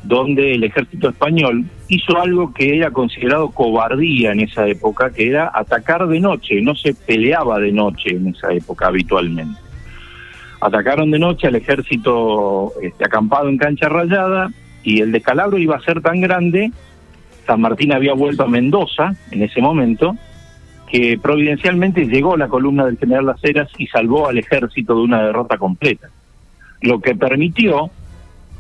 donde 0.02 0.54
el 0.54 0.64
ejército 0.64 1.08
español 1.08 1.64
hizo 1.88 2.20
algo 2.20 2.52
que 2.52 2.76
era 2.76 2.90
considerado 2.90 3.50
cobardía 3.50 4.32
en 4.32 4.40
esa 4.40 4.66
época, 4.66 5.11
que 5.11 5.28
era 5.28 5.50
atacar 5.54 6.08
de 6.08 6.18
noche, 6.18 6.61
no 6.61 6.75
se 6.75 6.92
peleaba 6.92 7.61
de 7.61 7.70
noche 7.70 8.11
en 8.11 8.28
esa 8.28 8.52
época 8.52 8.88
habitualmente. 8.88 9.61
Atacaron 10.61 11.12
de 11.12 11.20
noche 11.20 11.47
al 11.47 11.54
ejército 11.54 12.73
este, 12.82 13.04
acampado 13.04 13.49
en 13.49 13.58
Cancha 13.58 13.88
Rayada 13.88 14.50
y 14.82 15.00
el 15.00 15.12
descalabro 15.12 15.56
iba 15.56 15.76
a 15.76 15.80
ser 15.80 16.00
tan 16.00 16.20
grande, 16.20 16.73
San 17.47 17.61
Martín 17.61 17.92
había 17.92 18.14
vuelto 18.14 18.42
a 18.42 18.49
Mendoza 18.49 19.14
en 19.30 19.42
ese 19.42 19.61
momento, 19.61 20.16
que 20.90 21.18
providencialmente 21.18 22.07
llegó 22.07 22.37
la 22.37 22.49
columna 22.49 22.87
del 22.87 22.99
general 22.99 23.26
Las 23.26 23.45
Heras 23.45 23.68
y 23.78 23.87
salvó 23.87 24.28
al 24.28 24.38
ejército 24.38 24.95
de 24.95 25.02
una 25.02 25.23
derrota 25.23 25.59
completa. 25.59 26.09
Lo 26.80 27.00
que 27.00 27.14
permitió, 27.14 27.90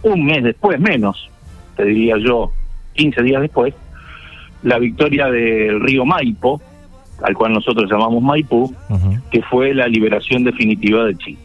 un 0.02 0.24
mes 0.24 0.44
después, 0.44 0.78
menos, 0.78 1.30
te 1.76 1.84
diría 1.84 2.16
yo, 2.18 2.52
15 2.94 3.22
días 3.22 3.40
después, 3.40 3.74
la 4.62 4.78
victoria 4.78 5.26
del 5.26 5.80
río 5.80 6.04
Maipo, 6.04 6.60
al 7.22 7.34
cual 7.34 7.52
nosotros 7.52 7.90
llamamos 7.90 8.22
Maipú, 8.22 8.74
que 9.30 9.42
fue 9.42 9.74
la 9.74 9.88
liberación 9.88 10.44
definitiva 10.44 11.04
de 11.04 11.16
Chile. 11.16 11.38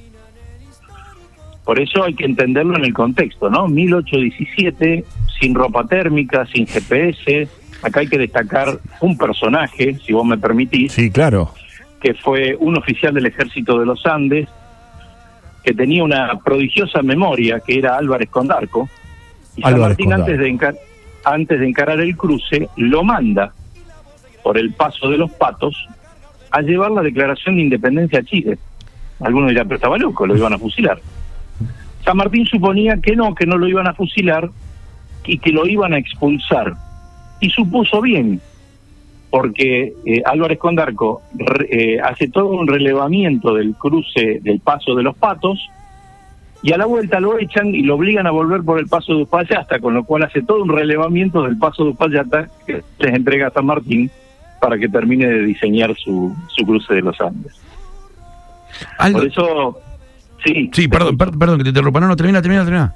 Por 1.64 1.80
eso 1.80 2.04
hay 2.04 2.14
que 2.14 2.26
entenderlo 2.26 2.76
en 2.76 2.86
el 2.86 2.94
contexto, 2.94 3.50
¿no? 3.50 3.68
1817, 3.68 5.06
sin 5.40 5.56
ropa 5.56 5.86
térmica, 5.86 6.46
sin 6.48 6.68
GPS. 6.68 7.48
Acá 7.84 8.00
hay 8.00 8.08
que 8.08 8.18
destacar 8.18 8.80
un 9.02 9.18
personaje, 9.18 9.98
si 10.06 10.14
vos 10.14 10.26
me 10.26 10.38
permitís. 10.38 10.94
Sí, 10.94 11.12
claro. 11.12 11.52
Que 12.00 12.14
fue 12.14 12.56
un 12.58 12.78
oficial 12.78 13.14
del 13.14 13.26
ejército 13.26 13.78
de 13.80 13.86
los 13.86 14.06
Andes, 14.06 14.48
que 15.64 15.74
tenía 15.74 16.04
una 16.04 16.40
prodigiosa 16.40 17.02
memoria, 17.02 17.60
que 17.60 17.80
era 17.80 17.98
Álvarez 17.98 18.30
Condarco. 18.30 18.90
Y 19.56 19.62
San 19.62 19.80
Martín, 19.80 20.14
antes 20.14 20.40
de, 20.40 20.76
antes 21.26 21.60
de 21.60 21.68
encarar 21.68 22.00
el 22.00 22.16
cruce, 22.18 22.70
lo 22.78 23.04
manda 23.04 23.54
por 24.42 24.58
el 24.58 24.74
paso 24.74 25.10
de 25.10 25.18
los 25.18 25.32
patos 25.32 25.76
a 26.52 26.62
llevar 26.62 26.92
la 26.92 27.02
declaración 27.02 27.56
de 27.56 27.64
independencia 27.64 28.20
a 28.20 28.24
Chile. 28.24 28.58
Algunos 29.20 29.50
dirán, 29.50 29.68
pero 29.68 29.76
estaba 29.78 29.98
loco, 29.98 30.26
lo 30.26 30.38
iban 30.38 30.54
a 30.54 30.58
fusilar. 30.58 31.00
San 32.04 32.18
Martín 32.18 32.46
suponía 32.46 32.98
que 32.98 33.16
no, 33.16 33.34
que 33.34 33.46
no 33.46 33.58
lo 33.58 33.68
iban 33.68 33.88
a 33.88 33.94
fusilar 33.94 34.50
y 35.26 35.38
que 35.40 35.52
lo 35.52 35.66
iban 35.66 35.94
a 35.94 35.98
expulsar. 35.98 36.74
Y 37.44 37.50
supuso 37.50 38.02
bien, 38.02 38.40
porque 39.30 39.94
eh, 40.06 40.22
Álvarez 40.26 40.58
Condarco 40.60 41.22
eh, 41.70 42.00
hace 42.00 42.30
todo 42.30 42.48
un 42.52 42.68
relevamiento 42.68 43.54
del 43.54 43.76
cruce 43.76 44.40
del 44.42 44.62
paso 44.62 44.96
de 44.96 45.04
los 45.04 45.16
patos 45.18 45.60
y 46.62 46.72
a 46.72 46.78
la 46.78 46.86
vuelta 46.86 47.20
lo 47.20 47.38
echan 47.38 47.68
y 47.76 47.82
lo 47.82 47.96
obligan 47.96 48.28
a 48.28 48.32
volver 48.32 48.64
por 48.64 48.80
el 48.80 48.88
paso 48.88 49.14
de 49.14 49.24
Uspallata, 49.24 49.80
con 49.80 49.94
lo 49.94 50.06
cual 50.06 50.24
hace 50.24 50.42
todo 50.42 50.64
un 50.64 50.70
relevamiento 50.70 51.44
del 51.44 51.58
paso 51.58 51.84
de 51.84 51.90
Uspallata 51.90 52.48
que 52.66 52.82
les 53.00 53.14
entrega 53.14 53.48
a 53.48 53.52
San 53.52 53.66
Martín 53.66 54.10
para 54.62 54.78
que 54.78 54.88
termine 54.88 55.28
de 55.28 55.44
diseñar 55.44 55.94
su, 55.98 56.34
su 56.48 56.66
cruce 56.66 56.94
de 56.94 57.02
los 57.02 57.20
Andes. 57.20 57.60
Por 59.12 59.28
eso 59.28 59.78
Sí. 60.46 60.70
Sí, 60.74 60.88
perdón, 60.88 61.18
perdón, 61.18 61.58
que 61.58 61.64
te 61.64 61.70
interrumpa. 61.70 62.00
No, 62.00 62.08
no, 62.08 62.16
termina, 62.16 62.42
termina, 62.42 62.64
termina. 62.64 62.94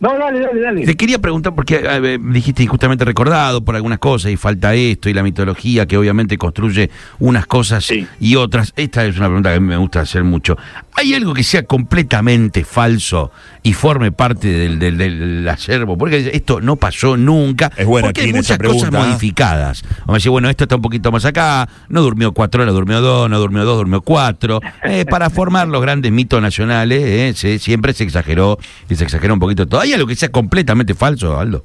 No, 0.00 0.16
dale, 0.16 0.38
dale, 0.38 0.60
dale. 0.60 0.86
Te 0.86 0.96
quería 0.96 1.18
preguntar, 1.18 1.56
porque 1.56 1.80
eh, 1.82 2.18
dijiste 2.20 2.62
injustamente 2.62 3.04
recordado 3.04 3.64
por 3.64 3.74
algunas 3.74 3.98
cosas 3.98 4.30
y 4.30 4.36
falta 4.36 4.72
esto 4.74 5.08
y 5.08 5.14
la 5.14 5.24
mitología 5.24 5.86
que 5.86 5.96
obviamente 5.96 6.38
construye 6.38 6.88
unas 7.18 7.46
cosas 7.46 7.88
y 8.20 8.36
otras. 8.36 8.72
Esta 8.76 9.04
es 9.04 9.16
una 9.16 9.26
pregunta 9.26 9.50
que 9.50 9.56
a 9.56 9.60
mí 9.60 9.66
me 9.66 9.76
gusta 9.76 10.00
hacer 10.00 10.22
mucho. 10.22 10.56
¿Hay 10.94 11.14
algo 11.14 11.34
que 11.34 11.42
sea 11.42 11.64
completamente 11.64 12.64
falso 12.64 13.32
y 13.64 13.72
forme 13.72 14.12
parte 14.12 14.48
del, 14.48 14.78
del, 14.78 15.48
acervo? 15.48 15.98
Porque 15.98 16.30
esto 16.32 16.60
no 16.60 16.76
pasó 16.76 17.16
nunca. 17.16 17.72
Es 17.76 17.86
bueno, 17.86 18.06
porque 18.06 18.20
hay 18.20 18.32
muchas 18.32 18.58
cosas 18.58 18.92
modificadas. 18.92 19.82
Vamos 20.00 20.10
a 20.10 20.14
decir, 20.14 20.30
bueno, 20.30 20.48
esto 20.48 20.64
está 20.64 20.76
un 20.76 20.82
poquito 20.82 21.10
más 21.10 21.24
acá, 21.24 21.68
no 21.88 22.02
durmió 22.02 22.32
cuatro 22.32 22.62
horas, 22.62 22.72
durmió 22.72 23.00
dos, 23.00 23.28
no 23.28 23.38
durmió 23.40 23.64
dos, 23.64 23.78
durmió 23.78 24.00
cuatro. 24.00 24.60
Eh, 24.84 25.04
para 25.10 25.28
formar 25.28 25.66
los 25.66 25.82
grandes 25.82 26.12
mitos 26.12 26.40
nacionales, 26.40 27.34
eh, 27.44 27.58
siempre 27.58 27.92
se 27.94 28.04
exageró 28.04 28.58
y 28.88 28.94
se 28.94 29.02
exageró 29.02 29.34
un 29.34 29.40
poquito 29.40 29.66
todo. 29.66 29.87
¿Hay 29.88 29.94
algo 29.94 30.06
que 30.06 30.16
sea 30.16 30.30
completamente 30.30 30.92
falso, 30.94 31.38
Aldo? 31.38 31.64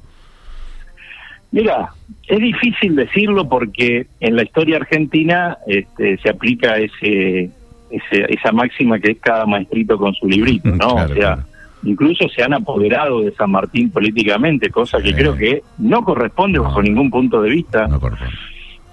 Mira, 1.52 1.90
es 2.26 2.38
difícil 2.38 2.96
decirlo 2.96 3.46
porque 3.46 4.06
en 4.18 4.34
la 4.34 4.44
historia 4.44 4.76
argentina 4.76 5.58
este, 5.66 6.16
se 6.18 6.30
aplica 6.30 6.78
ese 6.78 7.50
esa 8.10 8.50
máxima 8.50 8.98
que 8.98 9.12
es 9.12 9.18
cada 9.20 9.46
maestrito 9.46 9.96
con 9.98 10.14
su 10.14 10.26
librito, 10.26 10.68
¿no? 10.74 10.94
o 10.94 11.08
sea, 11.08 11.44
incluso 11.84 12.28
se 12.28 12.42
han 12.42 12.54
apoderado 12.54 13.20
de 13.20 13.30
San 13.32 13.52
Martín 13.52 13.90
políticamente, 13.90 14.70
cosa 14.70 15.00
que 15.00 15.14
creo 15.14 15.36
que 15.36 15.62
no 15.78 16.02
corresponde 16.02 16.58
bajo 16.58 16.82
ningún 16.82 17.10
punto 17.10 17.40
de 17.40 17.50
vista. 17.50 17.88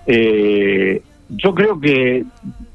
Eh, 0.06 1.02
yo 1.30 1.56
creo 1.56 1.80
que 1.80 2.26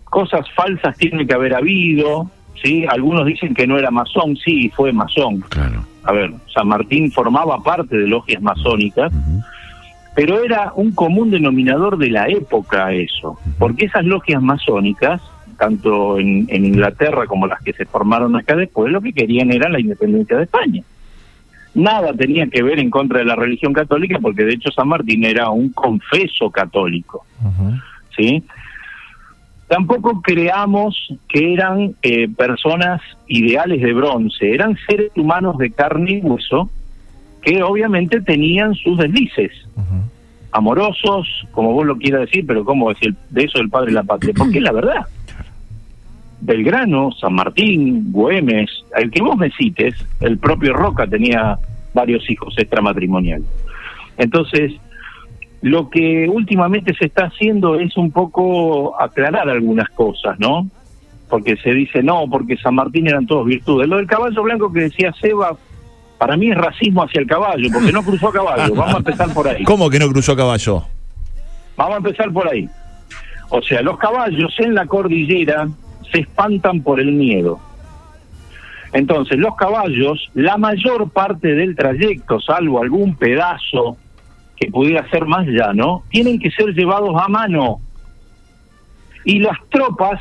cosas 0.04 0.50
falsas 0.52 0.96
tiene 0.96 1.26
que 1.26 1.34
haber 1.34 1.54
habido, 1.54 2.28
¿sí? 2.60 2.84
Algunos 2.88 3.26
dicen 3.26 3.54
que 3.54 3.66
no 3.66 3.78
era 3.78 3.90
masón, 3.90 4.36
sí, 4.36 4.68
fue 4.74 4.92
masón. 4.92 5.42
Claro. 5.50 5.84
A 6.06 6.12
ver, 6.12 6.32
San 6.54 6.68
Martín 6.68 7.10
formaba 7.10 7.62
parte 7.62 7.96
de 7.96 8.06
logias 8.06 8.40
masónicas, 8.40 9.12
pero 10.14 10.42
era 10.42 10.72
un 10.74 10.92
común 10.92 11.30
denominador 11.30 11.98
de 11.98 12.10
la 12.10 12.28
época 12.28 12.92
eso, 12.92 13.38
porque 13.58 13.86
esas 13.86 14.04
logias 14.04 14.40
masónicas 14.40 15.20
tanto 15.56 16.18
en, 16.18 16.46
Inglaterra 16.50 17.26
como 17.26 17.46
las 17.46 17.60
que 17.62 17.72
se 17.72 17.86
formaron 17.86 18.36
acá 18.36 18.54
después, 18.54 18.92
lo 18.92 19.00
que 19.00 19.12
querían 19.12 19.52
era 19.52 19.68
la 19.68 19.80
independencia 19.80 20.36
de 20.36 20.44
España. 20.44 20.82
Nada 21.74 22.12
tenía 22.14 22.46
que 22.46 22.62
ver 22.62 22.78
en 22.78 22.90
contra 22.90 23.18
de 23.18 23.24
la 23.26 23.36
religión 23.36 23.72
católica, 23.72 24.18
porque 24.20 24.44
de 24.44 24.54
hecho 24.54 24.70
San 24.70 24.88
Martín 24.88 25.24
era 25.24 25.50
un 25.50 25.70
confeso 25.70 26.50
católico. 26.50 27.24
¿Sí? 28.16 28.42
Tampoco 29.68 30.22
creamos 30.22 31.12
que 31.28 31.54
eran 31.54 31.94
eh, 32.02 32.28
personas 32.28 33.00
ideales 33.26 33.82
de 33.82 33.92
bronce, 33.92 34.54
eran 34.54 34.76
seres 34.88 35.10
humanos 35.16 35.58
de 35.58 35.72
carne 35.72 36.12
y 36.12 36.20
hueso 36.20 36.70
que 37.42 37.62
obviamente 37.62 38.20
tenían 38.20 38.74
sus 38.74 38.98
deslices. 38.98 39.52
amorosos, 40.52 41.46
como 41.52 41.72
vos 41.72 41.84
lo 41.84 41.96
quieras 41.98 42.22
decir, 42.22 42.46
pero 42.46 42.64
¿cómo 42.64 42.88
decir 42.88 43.14
de 43.30 43.44
eso 43.44 43.58
el 43.58 43.68
padre 43.68 43.88
de 43.88 43.94
la 43.94 44.04
patria? 44.04 44.32
Porque 44.36 44.58
es 44.58 44.64
la 44.64 44.72
verdad. 44.72 45.06
Belgrano, 46.40 47.10
San 47.12 47.34
Martín, 47.34 48.10
Güemes, 48.10 48.70
el 48.96 49.10
que 49.10 49.22
vos 49.22 49.36
me 49.36 49.50
cites, 49.50 49.94
el 50.20 50.38
propio 50.38 50.72
Roca 50.72 51.06
tenía 51.06 51.58
varios 51.92 52.28
hijos 52.30 52.54
extramatrimoniales. 52.56 53.46
Entonces, 54.16 54.72
lo 55.62 55.88
que 55.90 56.28
últimamente 56.28 56.94
se 56.94 57.06
está 57.06 57.26
haciendo 57.26 57.76
es 57.76 57.96
un 57.96 58.10
poco 58.10 59.00
aclarar 59.00 59.48
algunas 59.48 59.88
cosas, 59.90 60.38
¿no? 60.38 60.68
Porque 61.28 61.56
se 61.56 61.70
dice, 61.70 62.02
no, 62.02 62.24
porque 62.30 62.56
San 62.56 62.74
Martín 62.74 63.08
eran 63.08 63.26
todos 63.26 63.46
virtudes. 63.46 63.88
Lo 63.88 63.96
del 63.96 64.06
caballo 64.06 64.42
blanco 64.42 64.72
que 64.72 64.80
decía 64.80 65.12
Seba, 65.20 65.56
para 66.18 66.36
mí 66.36 66.50
es 66.50 66.56
racismo 66.56 67.02
hacia 67.02 67.20
el 67.20 67.26
caballo, 67.26 67.68
porque 67.72 67.92
no 67.92 68.02
cruzó 68.02 68.28
a 68.28 68.32
caballo. 68.32 68.74
Vamos 68.74 68.94
a 68.94 68.98
empezar 68.98 69.32
por 69.34 69.48
ahí. 69.48 69.64
¿Cómo 69.64 69.90
que 69.90 69.98
no 69.98 70.08
cruzó 70.08 70.32
a 70.32 70.36
caballo? 70.36 70.84
Vamos 71.76 71.94
a 71.94 71.98
empezar 71.98 72.32
por 72.32 72.48
ahí. 72.48 72.68
O 73.48 73.62
sea, 73.62 73.82
los 73.82 73.98
caballos 73.98 74.54
en 74.58 74.74
la 74.74 74.86
cordillera 74.86 75.68
se 76.12 76.20
espantan 76.20 76.82
por 76.82 77.00
el 77.00 77.12
miedo. 77.12 77.58
Entonces, 78.92 79.38
los 79.38 79.56
caballos, 79.56 80.30
la 80.34 80.56
mayor 80.56 81.10
parte 81.10 81.54
del 81.54 81.76
trayecto, 81.76 82.40
salvo 82.40 82.80
algún 82.80 83.16
pedazo 83.16 83.96
que 84.56 84.70
pudiera 84.70 85.08
ser 85.10 85.26
más 85.26 85.46
llano, 85.46 86.02
tienen 86.10 86.38
que 86.38 86.50
ser 86.50 86.74
llevados 86.74 87.14
a 87.20 87.28
mano. 87.28 87.80
Y 89.24 89.38
las 89.40 89.58
tropas 89.68 90.20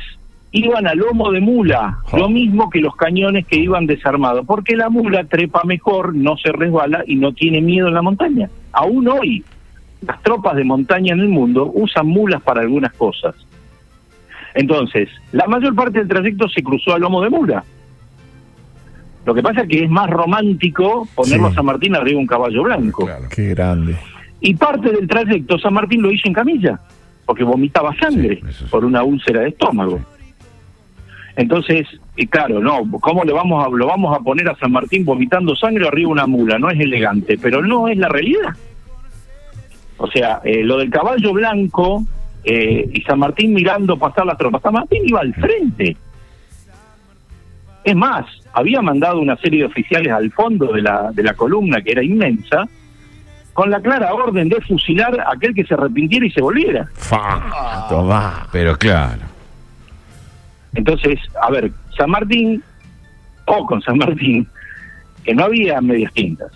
iban 0.52 0.86
a 0.86 0.94
lomo 0.94 1.30
de 1.30 1.40
mula, 1.40 1.98
lo 2.12 2.28
mismo 2.28 2.70
que 2.70 2.80
los 2.80 2.96
cañones 2.96 3.46
que 3.46 3.56
iban 3.56 3.86
desarmados, 3.86 4.46
porque 4.46 4.76
la 4.76 4.88
mula 4.88 5.24
trepa 5.24 5.62
mejor, 5.64 6.14
no 6.14 6.36
se 6.36 6.52
resbala 6.52 7.04
y 7.06 7.16
no 7.16 7.32
tiene 7.32 7.60
miedo 7.60 7.88
en 7.88 7.94
la 7.94 8.02
montaña. 8.02 8.48
Aún 8.72 9.08
hoy, 9.08 9.44
las 10.02 10.22
tropas 10.22 10.56
de 10.56 10.64
montaña 10.64 11.14
en 11.14 11.20
el 11.20 11.28
mundo 11.28 11.70
usan 11.74 12.06
mulas 12.06 12.42
para 12.42 12.62
algunas 12.62 12.92
cosas. 12.94 13.34
Entonces, 14.54 15.08
la 15.32 15.46
mayor 15.46 15.74
parte 15.74 15.98
del 15.98 16.08
trayecto 16.08 16.48
se 16.48 16.62
cruzó 16.62 16.94
a 16.94 16.98
lomo 16.98 17.22
de 17.22 17.30
mula. 17.30 17.64
Lo 19.26 19.34
que 19.34 19.42
pasa 19.42 19.62
es 19.62 19.68
que 19.68 19.84
es 19.84 19.90
más 19.90 20.08
romántico 20.08 21.06
ponerlo 21.14 21.48
a 21.48 21.54
San 21.54 21.66
Martín 21.66 21.94
arriba 21.96 22.18
un 22.18 22.26
caballo 22.26 22.62
blanco. 22.62 23.04
Claro, 23.04 23.28
qué 23.28 23.48
grande. 23.48 23.96
Y 24.46 24.54
parte 24.54 24.92
del 24.92 25.08
trayecto 25.08 25.58
San 25.58 25.74
Martín 25.74 26.02
lo 26.02 26.12
hizo 26.12 26.28
en 26.28 26.32
camilla, 26.32 26.78
porque 27.24 27.42
vomitaba 27.42 27.92
sangre 27.96 28.40
por 28.70 28.84
una 28.84 29.02
úlcera 29.02 29.40
de 29.40 29.48
estómago. 29.48 29.98
Entonces, 31.34 31.88
y 32.16 32.28
claro, 32.28 32.60
no, 32.60 32.88
¿cómo 33.00 33.24
le 33.24 33.32
vamos 33.32 33.66
a, 33.66 33.68
lo 33.68 33.88
vamos 33.88 34.16
a 34.16 34.20
poner 34.20 34.48
a 34.48 34.54
San 34.54 34.70
Martín 34.70 35.04
vomitando 35.04 35.56
sangre 35.56 35.88
arriba 35.88 36.06
de 36.06 36.12
una 36.12 36.26
mula? 36.28 36.60
No 36.60 36.70
es 36.70 36.78
elegante, 36.78 37.36
pero 37.42 37.60
no 37.60 37.88
es 37.88 37.98
la 37.98 38.08
realidad. 38.08 38.54
O 39.96 40.06
sea, 40.06 40.40
eh, 40.44 40.62
lo 40.62 40.78
del 40.78 40.90
caballo 40.90 41.32
blanco 41.32 42.04
eh, 42.44 42.88
y 42.94 43.02
San 43.02 43.18
Martín 43.18 43.52
mirando 43.52 43.98
pasar 43.98 44.26
las 44.26 44.38
tropas. 44.38 44.62
San 44.62 44.74
Martín 44.74 45.02
iba 45.06 45.22
al 45.22 45.34
frente. 45.34 45.96
Es 47.82 47.96
más, 47.96 48.26
había 48.52 48.80
mandado 48.80 49.18
una 49.18 49.36
serie 49.38 49.62
de 49.62 49.66
oficiales 49.66 50.12
al 50.12 50.30
fondo 50.30 50.72
de 50.72 50.82
la, 50.82 51.10
de 51.10 51.24
la 51.24 51.34
columna, 51.34 51.82
que 51.82 51.90
era 51.90 52.04
inmensa, 52.04 52.68
con 53.56 53.70
la 53.70 53.80
clara 53.80 54.12
orden 54.12 54.50
de 54.50 54.60
fusilar 54.60 55.18
a 55.18 55.32
aquel 55.32 55.54
que 55.54 55.64
se 55.64 55.72
arrepintiera 55.72 56.26
y 56.26 56.30
se 56.30 56.42
volviera. 56.42 56.86
Toma, 57.88 58.46
pero 58.52 58.76
claro. 58.76 59.22
Entonces, 60.74 61.18
a 61.40 61.50
ver, 61.50 61.72
San 61.96 62.10
Martín, 62.10 62.62
o 63.46 63.64
con 63.64 63.80
San 63.80 63.96
Martín, 63.96 64.46
que 65.24 65.34
no 65.34 65.44
había 65.44 65.80
medias 65.80 66.12
tintas. 66.12 66.52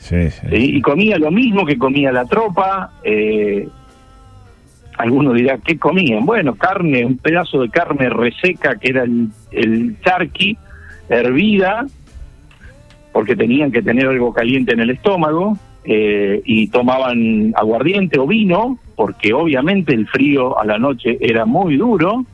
Sí, 0.00 0.28
Y 0.52 0.82
comía 0.82 1.16
lo 1.16 1.30
mismo 1.30 1.64
que 1.64 1.78
comía 1.78 2.12
la 2.12 2.26
tropa, 2.26 2.90
eh, 3.02 3.66
alguno 4.98 5.32
dirá, 5.32 5.56
¿qué 5.64 5.78
comían? 5.78 6.26
Bueno, 6.26 6.56
carne, 6.56 7.06
un 7.06 7.16
pedazo 7.16 7.62
de 7.62 7.70
carne 7.70 8.10
reseca 8.10 8.76
que 8.76 8.90
era 8.90 9.04
el, 9.04 9.30
el 9.50 9.98
charqui, 10.02 10.58
hervida, 11.08 11.86
porque 13.14 13.34
tenían 13.34 13.72
que 13.72 13.80
tener 13.80 14.06
algo 14.08 14.34
caliente 14.34 14.74
en 14.74 14.80
el 14.80 14.90
estómago, 14.90 15.56
eh, 15.84 16.42
y 16.44 16.68
tomaban 16.68 17.52
aguardiente 17.56 18.18
o 18.18 18.26
vino, 18.26 18.78
porque 18.96 19.32
obviamente 19.32 19.94
el 19.94 20.06
frío 20.06 20.58
a 20.58 20.64
la 20.64 20.78
noche 20.78 21.16
era 21.20 21.44
muy 21.46 21.76
duro, 21.76 22.24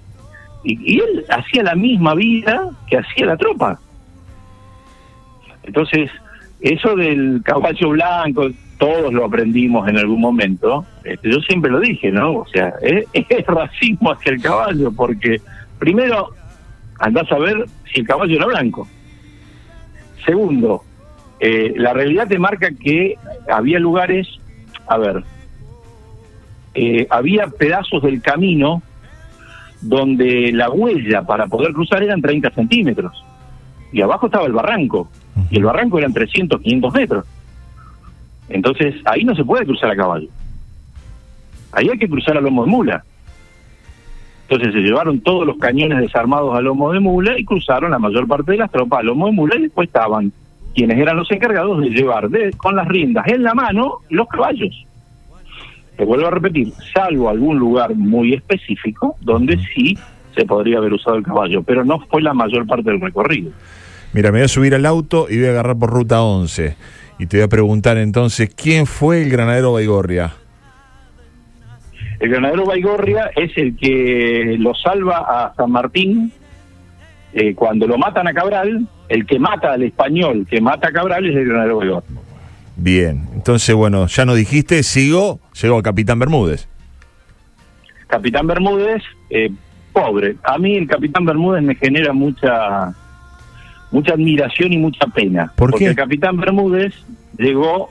y, 0.64 0.98
él 0.98 1.24
hacía 1.28 1.62
la 1.62 1.74
misma 1.74 2.14
vida 2.14 2.70
que 2.88 2.98
hacía 2.98 3.26
la 3.26 3.36
tropa. 3.36 3.78
Entonces, 5.62 6.10
eso 6.60 6.96
del 6.96 7.42
caballo 7.44 7.90
blanco, 7.90 8.48
todos 8.78 9.12
lo 9.12 9.26
aprendimos 9.26 9.88
en 9.88 9.98
algún 9.98 10.20
momento. 10.20 10.84
Este, 11.04 11.30
yo 11.30 11.40
siempre 11.40 11.70
lo 11.70 11.80
dije, 11.80 12.10
¿no? 12.10 12.32
O 12.38 12.46
sea, 12.48 12.72
es, 12.82 13.06
es 13.12 13.46
racismo 13.46 14.12
hacia 14.12 14.32
el 14.32 14.42
caballo, 14.42 14.90
porque 14.92 15.40
primero 15.78 16.30
andás 16.98 17.30
a 17.30 17.38
ver 17.38 17.66
si 17.92 18.00
el 18.00 18.06
caballo 18.06 18.36
era 18.36 18.46
blanco. 18.46 18.88
Segundo, 20.24 20.82
eh, 21.40 21.74
la 21.76 21.92
realidad 21.92 22.28
te 22.28 22.38
marca 22.38 22.70
que 22.70 23.16
había 23.48 23.78
lugares, 23.78 24.28
a 24.86 24.98
ver, 24.98 25.24
eh, 26.74 27.06
había 27.10 27.46
pedazos 27.48 28.02
del 28.02 28.20
camino 28.20 28.82
donde 29.80 30.50
la 30.52 30.70
huella 30.70 31.22
para 31.22 31.46
poder 31.46 31.72
cruzar 31.72 32.02
eran 32.02 32.22
30 32.22 32.50
centímetros. 32.50 33.24
Y 33.92 34.00
abajo 34.00 34.26
estaba 34.26 34.46
el 34.46 34.52
barranco. 34.52 35.08
Y 35.50 35.58
el 35.58 35.64
barranco 35.64 35.98
eran 35.98 36.12
300, 36.12 36.60
500 36.60 36.94
metros. 36.94 37.24
Entonces, 38.48 38.94
ahí 39.04 39.24
no 39.24 39.34
se 39.34 39.44
puede 39.44 39.64
cruzar 39.64 39.90
a 39.90 39.96
caballo. 39.96 40.28
Ahí 41.72 41.88
hay 41.88 41.98
que 41.98 42.08
cruzar 42.08 42.36
a 42.36 42.40
lomo 42.40 42.64
de 42.64 42.70
mula. 42.70 43.04
Entonces 44.48 44.74
se 44.74 44.80
llevaron 44.80 45.20
todos 45.20 45.46
los 45.46 45.56
cañones 45.56 46.00
desarmados 46.00 46.54
a 46.54 46.60
lomo 46.60 46.92
de 46.92 47.00
mula 47.00 47.38
y 47.38 47.44
cruzaron 47.44 47.90
la 47.90 47.98
mayor 47.98 48.28
parte 48.28 48.52
de 48.52 48.58
las 48.58 48.70
tropas 48.70 49.00
a 49.00 49.02
lomo 49.02 49.26
de 49.26 49.32
mula 49.32 49.56
y 49.56 49.62
después 49.62 49.88
estaban 49.88 50.32
quienes 50.74 50.98
eran 50.98 51.16
los 51.16 51.30
encargados 51.30 51.80
de 51.80 51.90
llevar 51.90 52.28
de, 52.28 52.52
con 52.52 52.76
las 52.76 52.88
riendas 52.88 53.26
en 53.28 53.42
la 53.42 53.54
mano 53.54 53.98
los 54.10 54.26
caballos. 54.28 54.86
Te 55.96 56.04
vuelvo 56.04 56.26
a 56.26 56.30
repetir, 56.30 56.72
salvo 56.92 57.28
algún 57.28 57.58
lugar 57.58 57.94
muy 57.94 58.34
específico 58.34 59.16
donde 59.20 59.58
sí 59.74 59.96
se 60.34 60.44
podría 60.44 60.78
haber 60.78 60.92
usado 60.92 61.16
el 61.16 61.22
caballo, 61.22 61.62
pero 61.62 61.84
no 61.84 62.00
fue 62.00 62.20
la 62.20 62.34
mayor 62.34 62.66
parte 62.66 62.90
del 62.90 63.00
recorrido. 63.00 63.52
Mira, 64.12 64.30
me 64.30 64.38
voy 64.38 64.44
a 64.44 64.48
subir 64.48 64.74
al 64.74 64.86
auto 64.86 65.26
y 65.28 65.38
voy 65.38 65.46
a 65.46 65.50
agarrar 65.50 65.76
por 65.76 65.90
ruta 65.90 66.22
11. 66.22 66.76
Y 67.18 67.26
te 67.26 67.36
voy 67.36 67.44
a 67.44 67.48
preguntar 67.48 67.96
entonces, 67.96 68.52
¿quién 68.54 68.86
fue 68.86 69.22
el 69.22 69.30
granadero 69.30 69.72
Baigorria? 69.72 70.34
El 72.18 72.30
granadero 72.30 72.64
Baigorria 72.64 73.30
es 73.36 73.56
el 73.56 73.76
que 73.76 74.56
lo 74.58 74.74
salva 74.74 75.18
a 75.28 75.54
San 75.54 75.70
Martín 75.70 76.32
eh, 77.32 77.54
cuando 77.54 77.86
lo 77.86 77.98
matan 77.98 78.28
a 78.28 78.32
Cabral. 78.32 78.86
El 79.08 79.26
que 79.26 79.38
mata 79.38 79.72
al 79.72 79.82
español, 79.82 80.46
que 80.48 80.60
mata 80.60 80.88
a 80.88 80.92
Cabral, 80.92 81.26
es 81.26 81.36
el 81.36 81.46
granadero 81.46 81.78
Baigorria. 81.78 82.20
Bien, 82.76 83.28
entonces, 83.34 83.74
bueno, 83.74 84.06
ya 84.06 84.24
nos 84.24 84.36
dijiste, 84.36 84.82
sigo, 84.82 85.40
llegó 85.60 85.82
Capitán 85.82 86.18
Bermúdez. 86.18 86.68
Capitán 88.06 88.46
Bermúdez, 88.46 89.02
eh, 89.30 89.50
pobre. 89.92 90.36
A 90.42 90.58
mí 90.58 90.76
el 90.76 90.86
Capitán 90.86 91.24
Bermúdez 91.24 91.62
me 91.62 91.74
genera 91.74 92.12
mucha 92.12 92.94
mucha 93.94 94.14
admiración 94.14 94.72
y 94.72 94.78
mucha 94.78 95.06
pena. 95.06 95.52
¿Por 95.56 95.70
porque 95.70 95.84
qué? 95.84 95.90
el 95.90 95.96
capitán 95.96 96.36
Bermúdez 96.36 96.92
llegó, 97.38 97.90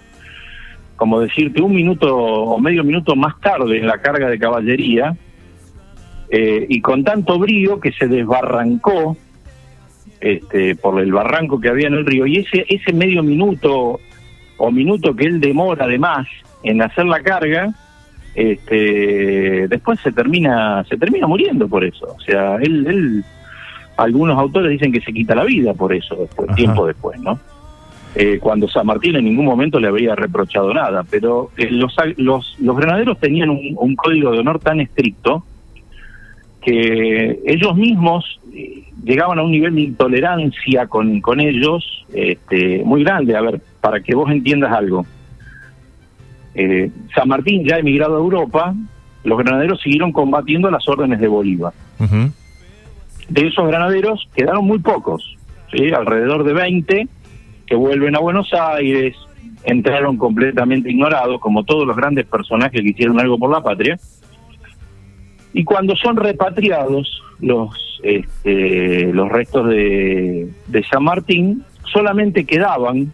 como 0.97 1.21
decirte, 1.21 1.61
un 1.61 1.73
minuto 1.73 2.13
o 2.15 2.59
medio 2.59 2.83
minuto 2.83 3.15
más 3.15 3.39
tarde 3.39 3.77
en 3.77 3.87
la 3.87 3.99
carga 3.99 4.29
de 4.29 4.37
caballería 4.37 5.15
eh, 6.29 6.65
y 6.67 6.81
con 6.81 7.05
tanto 7.05 7.39
brío 7.39 7.79
que 7.79 7.93
se 7.93 8.07
desbarrancó 8.07 9.15
este, 10.23 10.75
por 10.75 10.99
el 10.99 11.11
barranco 11.11 11.59
que 11.59 11.69
había 11.69 11.87
en 11.87 11.95
el 11.95 12.05
río 12.05 12.25
y 12.25 12.37
ese 12.37 12.65
ese 12.69 12.93
medio 12.93 13.21
minuto 13.21 13.99
o 14.57 14.71
minuto 14.71 15.15
que 15.15 15.25
él 15.25 15.39
demora 15.39 15.85
además 15.85 16.27
en 16.63 16.81
hacer 16.81 17.05
la 17.05 17.21
carga 17.21 17.73
este 18.33 19.67
después 19.67 19.99
se 19.99 20.11
termina 20.11 20.83
se 20.89 20.97
termina 20.97 21.27
muriendo 21.27 21.67
por 21.67 21.83
eso 21.83 22.15
o 22.17 22.19
sea 22.21 22.55
él 22.55 22.87
él 22.87 23.23
algunos 23.97 24.37
autores 24.37 24.71
dicen 24.71 24.91
que 24.91 25.01
se 25.01 25.13
quita 25.13 25.35
la 25.35 25.43
vida 25.43 25.73
por 25.73 25.93
eso, 25.93 26.15
después, 26.15 26.49
Ajá. 26.49 26.55
tiempo 26.55 26.87
después, 26.87 27.19
¿no? 27.19 27.39
Eh, 28.15 28.37
cuando 28.39 28.67
San 28.67 28.85
Martín 28.85 29.15
en 29.15 29.25
ningún 29.25 29.45
momento 29.45 29.79
le 29.79 29.87
había 29.87 30.15
reprochado 30.15 30.73
nada, 30.73 31.03
pero 31.09 31.49
eh, 31.57 31.69
los, 31.71 31.95
los, 32.17 32.55
los 32.59 32.77
granaderos 32.77 33.19
tenían 33.19 33.49
un, 33.49 33.75
un 33.75 33.95
código 33.95 34.31
de 34.31 34.39
honor 34.39 34.59
tan 34.59 34.79
estricto 34.81 35.43
que 36.65 37.41
ellos 37.45 37.75
mismos 37.75 38.39
eh, 38.53 38.83
llegaban 39.03 39.39
a 39.39 39.43
un 39.43 39.51
nivel 39.51 39.75
de 39.75 39.81
intolerancia 39.81 40.87
con, 40.87 41.21
con 41.21 41.39
ellos 41.39 42.05
este, 42.13 42.83
muy 42.85 43.03
grande. 43.03 43.35
A 43.35 43.41
ver, 43.41 43.61
para 43.81 44.01
que 44.01 44.15
vos 44.15 44.29
entiendas 44.31 44.71
algo. 44.71 45.05
Eh, 46.55 46.91
San 47.15 47.27
Martín 47.27 47.65
ya 47.65 47.77
emigrado 47.77 48.15
a 48.15 48.19
Europa, 48.19 48.75
los 49.23 49.37
granaderos 49.37 49.81
siguieron 49.81 50.11
combatiendo 50.11 50.69
las 50.69 50.87
órdenes 50.87 51.19
de 51.19 51.27
Bolívar 51.27 51.73
de 53.29 53.47
esos 53.47 53.67
granaderos 53.67 54.27
quedaron 54.35 54.65
muy 54.65 54.79
pocos, 54.79 55.37
¿sí? 55.71 55.91
alrededor 55.91 56.43
de 56.43 56.53
20 56.53 57.07
que 57.65 57.75
vuelven 57.75 58.15
a 58.15 58.19
Buenos 58.19 58.53
Aires, 58.53 59.15
entraron 59.63 60.17
completamente 60.17 60.91
ignorados, 60.91 61.39
como 61.39 61.63
todos 61.63 61.87
los 61.87 61.95
grandes 61.95 62.25
personajes 62.25 62.81
que 62.81 62.89
hicieron 62.89 63.19
algo 63.19 63.37
por 63.37 63.49
la 63.49 63.61
patria. 63.61 63.97
Y 65.53 65.63
cuando 65.63 65.95
son 65.95 66.17
repatriados 66.17 67.21
los, 67.39 67.99
este, 68.03 69.13
los 69.13 69.29
restos 69.29 69.69
de, 69.69 70.49
de 70.67 70.83
San 70.85 71.03
Martín, 71.03 71.63
solamente 71.91 72.45
quedaban 72.45 73.13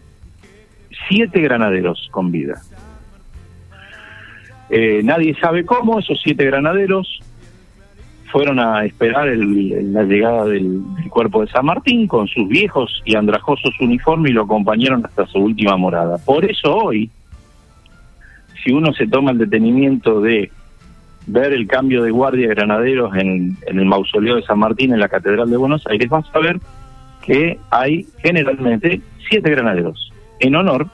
siete 1.08 1.40
granaderos 1.40 2.08
con 2.10 2.30
vida. 2.32 2.60
Eh, 4.70 5.00
nadie 5.02 5.34
sabe 5.40 5.64
cómo 5.64 5.98
esos 5.98 6.20
siete 6.22 6.44
granaderos 6.44 7.20
fueron 8.30 8.60
a 8.60 8.84
esperar 8.84 9.26
el- 9.28 9.92
la 9.92 10.04
llegada 10.04 10.44
del, 10.44 10.80
del 10.94 11.08
cuerpo 11.10 11.40
de 11.44 11.48
San 11.50 11.66
Martín 11.66 12.06
con 12.06 12.28
sus 12.28 12.46
viejos 12.48 13.02
y 13.04 13.16
andrajosos 13.16 13.74
uniformes 13.80 14.30
y 14.30 14.34
lo 14.34 14.42
acompañaron 14.44 15.04
hasta 15.04 15.26
su 15.26 15.38
última 15.40 15.76
morada. 15.76 16.16
Por 16.24 16.44
eso 16.48 16.72
hoy, 16.76 17.10
si 18.62 18.70
uno 18.70 18.92
se 18.92 19.08
toma 19.08 19.32
el 19.32 19.38
detenimiento 19.38 20.20
de 20.20 20.52
ver 21.32 21.52
el 21.52 21.66
cambio 21.66 22.02
de 22.02 22.10
guardia 22.10 22.48
de 22.48 22.54
granaderos 22.54 23.14
en, 23.16 23.56
en 23.66 23.78
el 23.78 23.84
mausoleo 23.84 24.36
de 24.36 24.42
San 24.42 24.58
Martín 24.58 24.92
en 24.92 25.00
la 25.00 25.08
Catedral 25.08 25.50
de 25.50 25.56
Buenos 25.56 25.86
Aires, 25.86 26.08
vas 26.08 26.26
a 26.32 26.38
ver 26.38 26.58
que 27.22 27.58
hay 27.70 28.06
generalmente 28.22 29.00
siete 29.28 29.50
granaderos 29.50 30.12
en 30.40 30.54
honor 30.56 30.86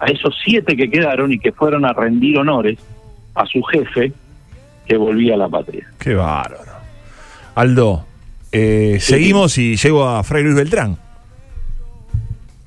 a 0.00 0.06
esos 0.06 0.34
siete 0.44 0.76
que 0.76 0.90
quedaron 0.90 1.32
y 1.32 1.38
que 1.38 1.52
fueron 1.52 1.84
a 1.84 1.92
rendir 1.92 2.38
honores 2.38 2.78
a 3.34 3.46
su 3.46 3.62
jefe 3.62 4.12
que 4.86 4.96
volvía 4.96 5.34
a 5.34 5.38
la 5.38 5.48
patria. 5.48 5.86
Qué 5.98 6.14
bárbaro. 6.14 6.72
Aldo, 7.54 8.04
eh, 8.52 8.98
seguimos 9.00 9.58
y 9.58 9.76
llego 9.76 10.06
a 10.06 10.22
Fray 10.22 10.42
Luis 10.42 10.56
Beltrán. 10.56 10.96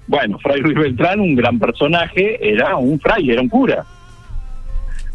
Bueno, 0.08 0.40
Fray 0.40 0.62
Luis 0.62 0.76
Beltrán, 0.76 1.20
un 1.20 1.36
gran 1.36 1.60
personaje, 1.60 2.38
era 2.42 2.76
un 2.76 3.00
fray, 3.00 3.30
era 3.30 3.42
un 3.42 3.50
cura. 3.50 3.86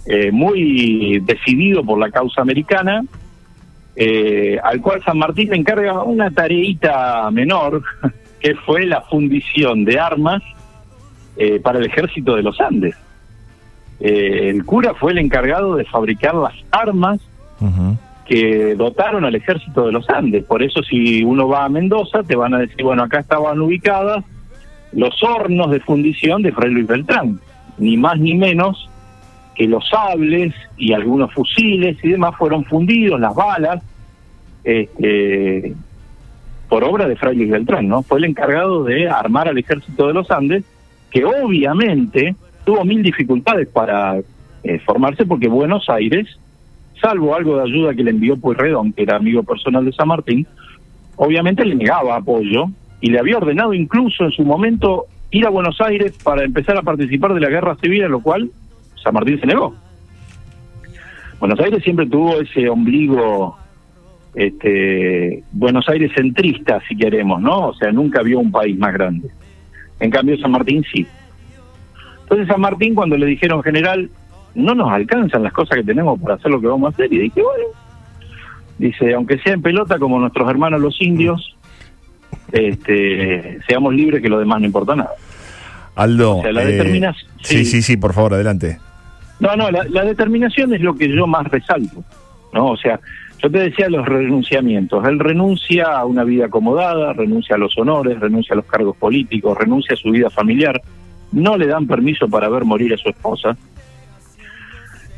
Eh, 0.06 0.30
muy 0.30 1.20
decidido 1.20 1.82
por 1.82 1.98
la 1.98 2.10
causa 2.10 2.42
americana, 2.42 3.04
eh, 3.96 4.58
al 4.62 4.80
cual 4.80 5.02
San 5.04 5.18
Martín 5.18 5.50
le 5.50 5.56
encarga 5.56 6.02
una 6.02 6.30
tareita 6.30 7.30
menor, 7.30 7.82
que 8.40 8.54
fue 8.56 8.86
la 8.86 9.02
fundición 9.02 9.84
de 9.84 9.98
armas 9.98 10.42
eh, 11.36 11.60
para 11.60 11.78
el 11.78 11.86
ejército 11.86 12.34
de 12.34 12.42
los 12.42 12.60
Andes. 12.60 12.96
Eh, 14.00 14.50
el 14.50 14.64
cura 14.64 14.94
fue 14.94 15.12
el 15.12 15.18
encargado 15.18 15.76
de 15.76 15.84
fabricar 15.84 16.34
las 16.34 16.54
armas 16.70 17.20
que 18.26 18.74
dotaron 18.74 19.24
al 19.24 19.34
ejército 19.34 19.86
de 19.86 19.92
los 19.92 20.08
Andes. 20.10 20.44
Por 20.44 20.62
eso 20.62 20.82
si 20.82 21.22
uno 21.22 21.48
va 21.48 21.64
a 21.64 21.68
Mendoza 21.68 22.22
te 22.22 22.36
van 22.36 22.52
a 22.52 22.58
decir, 22.58 22.82
bueno, 22.82 23.04
acá 23.04 23.20
estaban 23.20 23.60
ubicadas 23.60 24.24
los 24.92 25.22
hornos 25.22 25.70
de 25.70 25.80
fundición 25.80 26.42
de 26.42 26.52
Fray 26.52 26.70
Luis 26.70 26.86
Beltrán, 26.86 27.40
ni 27.78 27.96
más 27.96 28.18
ni 28.18 28.34
menos 28.34 28.90
que 29.54 29.66
los 29.66 29.88
sables 29.88 30.54
y 30.76 30.92
algunos 30.92 31.32
fusiles 31.32 31.96
y 32.02 32.10
demás 32.10 32.34
fueron 32.36 32.64
fundidos, 32.64 33.20
las 33.20 33.34
balas, 33.34 33.82
este, 34.64 35.74
por 36.68 36.82
obra 36.84 37.06
de 37.06 37.16
Fray 37.16 37.36
Luis 37.36 37.50
Beltrán, 37.50 37.88
¿no? 37.88 38.02
Fue 38.02 38.18
el 38.18 38.24
encargado 38.24 38.84
de 38.84 39.08
armar 39.08 39.48
al 39.48 39.58
ejército 39.58 40.06
de 40.08 40.14
los 40.14 40.30
Andes, 40.30 40.64
que 41.10 41.24
obviamente 41.24 42.34
tuvo 42.64 42.84
mil 42.84 43.02
dificultades 43.02 43.68
para 43.68 44.18
eh, 44.64 44.78
formarse 44.80 45.26
porque 45.26 45.48
Buenos 45.48 45.88
Aires, 45.88 46.26
salvo 47.00 47.34
algo 47.34 47.56
de 47.56 47.62
ayuda 47.62 47.94
que 47.94 48.02
le 48.02 48.10
envió 48.10 48.36
Pueyrredón, 48.36 48.92
que 48.92 49.02
era 49.02 49.16
amigo 49.16 49.42
personal 49.42 49.84
de 49.84 49.92
San 49.92 50.08
Martín, 50.08 50.46
obviamente 51.16 51.64
le 51.64 51.74
negaba 51.74 52.16
apoyo 52.16 52.66
y 53.00 53.10
le 53.10 53.18
había 53.18 53.36
ordenado 53.36 53.74
incluso 53.74 54.24
en 54.24 54.30
su 54.32 54.42
momento 54.42 55.04
ir 55.30 55.46
a 55.46 55.50
Buenos 55.50 55.80
Aires 55.80 56.18
para 56.22 56.44
empezar 56.44 56.76
a 56.76 56.82
participar 56.82 57.34
de 57.34 57.40
la 57.40 57.50
guerra 57.50 57.76
civil, 57.76 58.04
a 58.04 58.08
lo 58.08 58.20
cual 58.20 58.50
San 59.04 59.14
Martín 59.14 59.38
se 59.38 59.46
negó. 59.46 59.74
Buenos 61.38 61.60
Aires 61.60 61.84
siempre 61.84 62.06
tuvo 62.06 62.40
ese 62.40 62.68
ombligo 62.68 63.56
este, 64.34 65.44
Buenos 65.52 65.88
Aires 65.88 66.10
centrista, 66.14 66.80
si 66.88 66.96
queremos, 66.96 67.40
¿no? 67.40 67.68
O 67.68 67.74
sea, 67.74 67.92
nunca 67.92 68.22
vio 68.22 68.40
un 68.40 68.50
país 68.50 68.76
más 68.78 68.92
grande. 68.92 69.28
En 70.00 70.10
cambio, 70.10 70.36
San 70.38 70.50
Martín 70.50 70.84
sí. 70.92 71.06
Entonces, 72.22 72.48
San 72.48 72.60
Martín, 72.60 72.94
cuando 72.94 73.16
le 73.16 73.26
dijeron, 73.26 73.62
general, 73.62 74.10
no 74.54 74.74
nos 74.74 74.90
alcanzan 74.90 75.42
las 75.42 75.52
cosas 75.52 75.76
que 75.78 75.84
tenemos 75.84 76.20
para 76.20 76.34
hacer 76.34 76.50
lo 76.50 76.60
que 76.60 76.66
vamos 76.66 76.86
a 76.86 76.94
hacer, 76.94 77.12
y 77.12 77.18
dije, 77.18 77.42
bueno, 77.42 77.64
dice, 78.78 79.14
aunque 79.14 79.38
sea 79.38 79.52
en 79.52 79.62
pelota 79.62 79.98
como 79.98 80.18
nuestros 80.18 80.48
hermanos 80.48 80.80
los 80.80 81.00
indios, 81.00 81.56
este, 82.50 83.60
seamos 83.68 83.94
libres 83.94 84.20
que 84.20 84.28
lo 84.28 84.38
demás 84.38 84.60
no 84.60 84.66
importa 84.66 84.96
nada. 84.96 85.12
Aldo, 85.94 86.42
eh, 86.44 87.12
sí, 87.42 87.64
sí, 87.64 87.82
sí, 87.82 87.96
por 87.96 88.14
favor, 88.14 88.34
adelante. 88.34 88.78
No, 89.40 89.56
no, 89.56 89.70
la, 89.70 89.84
la 89.84 90.04
determinación 90.04 90.74
es 90.74 90.80
lo 90.80 90.94
que 90.94 91.08
yo 91.08 91.26
más 91.26 91.46
resalto, 91.48 92.04
¿no? 92.52 92.70
O 92.70 92.76
sea, 92.76 93.00
yo 93.44 93.50
te 93.50 93.58
decía 93.58 93.90
los 93.90 94.06
renunciamientos. 94.06 95.06
Él 95.06 95.18
renuncia 95.18 95.98
a 95.98 96.06
una 96.06 96.24
vida 96.24 96.46
acomodada, 96.46 97.12
renuncia 97.12 97.56
a 97.56 97.58
los 97.58 97.76
honores, 97.76 98.18
renuncia 98.18 98.54
a 98.54 98.56
los 98.56 98.64
cargos 98.64 98.96
políticos, 98.96 99.58
renuncia 99.58 99.92
a 99.94 99.98
su 99.98 100.10
vida 100.10 100.30
familiar. 100.30 100.80
No 101.30 101.58
le 101.58 101.66
dan 101.66 101.86
permiso 101.86 102.26
para 102.26 102.48
ver 102.48 102.64
morir 102.64 102.94
a 102.94 102.96
su 102.96 103.10
esposa. 103.10 103.54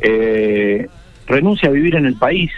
Eh, 0.00 0.88
renuncia 1.28 1.68
a 1.68 1.72
vivir 1.72 1.94
en 1.94 2.06
el 2.06 2.16
país. 2.16 2.50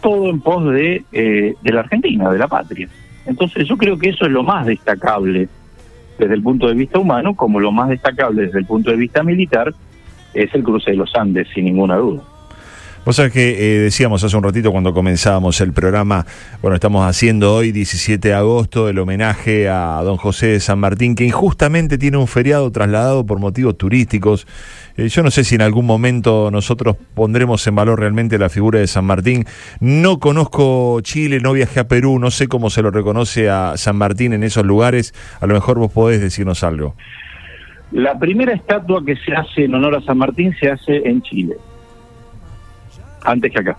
Todo 0.00 0.30
en 0.30 0.40
pos 0.40 0.72
de, 0.72 1.04
eh, 1.10 1.54
de 1.60 1.72
la 1.72 1.80
Argentina, 1.80 2.30
de 2.30 2.38
la 2.38 2.46
patria. 2.46 2.88
Entonces 3.26 3.66
yo 3.66 3.76
creo 3.76 3.98
que 3.98 4.10
eso 4.10 4.26
es 4.26 4.30
lo 4.30 4.44
más 4.44 4.64
destacable 4.64 5.48
desde 6.18 6.34
el 6.34 6.42
punto 6.42 6.68
de 6.68 6.74
vista 6.74 6.98
humano, 6.98 7.34
como 7.34 7.60
lo 7.60 7.72
más 7.72 7.88
destacable 7.88 8.42
desde 8.42 8.58
el 8.58 8.66
punto 8.66 8.90
de 8.90 8.96
vista 8.96 9.22
militar 9.22 9.74
es 10.34 10.54
el 10.54 10.62
cruce 10.62 10.92
de 10.92 10.96
los 10.96 11.14
Andes, 11.14 11.48
sin 11.54 11.64
ninguna 11.66 11.96
duda. 11.96 12.22
Vos 13.04 13.16
sabés 13.16 13.32
que 13.32 13.50
eh, 13.50 13.78
decíamos 13.80 14.22
hace 14.22 14.36
un 14.36 14.44
ratito 14.44 14.70
cuando 14.70 14.94
comenzábamos 14.94 15.60
el 15.60 15.72
programa, 15.72 16.24
bueno, 16.60 16.76
estamos 16.76 17.04
haciendo 17.04 17.52
hoy, 17.52 17.72
17 17.72 18.28
de 18.28 18.34
agosto, 18.34 18.88
el 18.88 18.96
homenaje 19.00 19.68
a 19.68 20.00
don 20.04 20.16
José 20.16 20.46
de 20.46 20.60
San 20.60 20.78
Martín, 20.78 21.16
que 21.16 21.24
injustamente 21.24 21.98
tiene 21.98 22.16
un 22.18 22.28
feriado 22.28 22.70
trasladado 22.70 23.26
por 23.26 23.40
motivos 23.40 23.76
turísticos. 23.76 24.46
Eh, 24.96 25.08
yo 25.08 25.24
no 25.24 25.32
sé 25.32 25.42
si 25.42 25.56
en 25.56 25.62
algún 25.62 25.84
momento 25.84 26.52
nosotros 26.52 26.96
pondremos 27.14 27.66
en 27.66 27.74
valor 27.74 27.98
realmente 27.98 28.38
la 28.38 28.48
figura 28.48 28.78
de 28.78 28.86
San 28.86 29.04
Martín. 29.04 29.46
No 29.80 30.20
conozco 30.20 31.00
Chile, 31.00 31.40
no 31.40 31.54
viajé 31.54 31.80
a 31.80 31.88
Perú, 31.88 32.20
no 32.20 32.30
sé 32.30 32.46
cómo 32.46 32.70
se 32.70 32.82
lo 32.82 32.92
reconoce 32.92 33.50
a 33.50 33.76
San 33.78 33.96
Martín 33.96 34.32
en 34.32 34.44
esos 34.44 34.64
lugares. 34.64 35.12
A 35.40 35.48
lo 35.48 35.54
mejor 35.54 35.76
vos 35.76 35.90
podés 35.90 36.20
decirnos 36.20 36.62
algo. 36.62 36.94
La 37.90 38.16
primera 38.16 38.52
estatua 38.52 39.04
que 39.04 39.16
se 39.16 39.34
hace 39.34 39.64
en 39.64 39.74
honor 39.74 39.96
a 39.96 40.02
San 40.02 40.18
Martín 40.18 40.54
se 40.60 40.70
hace 40.70 40.98
en 40.98 41.20
Chile 41.22 41.56
antes 43.24 43.52
que 43.52 43.58
acá. 43.58 43.76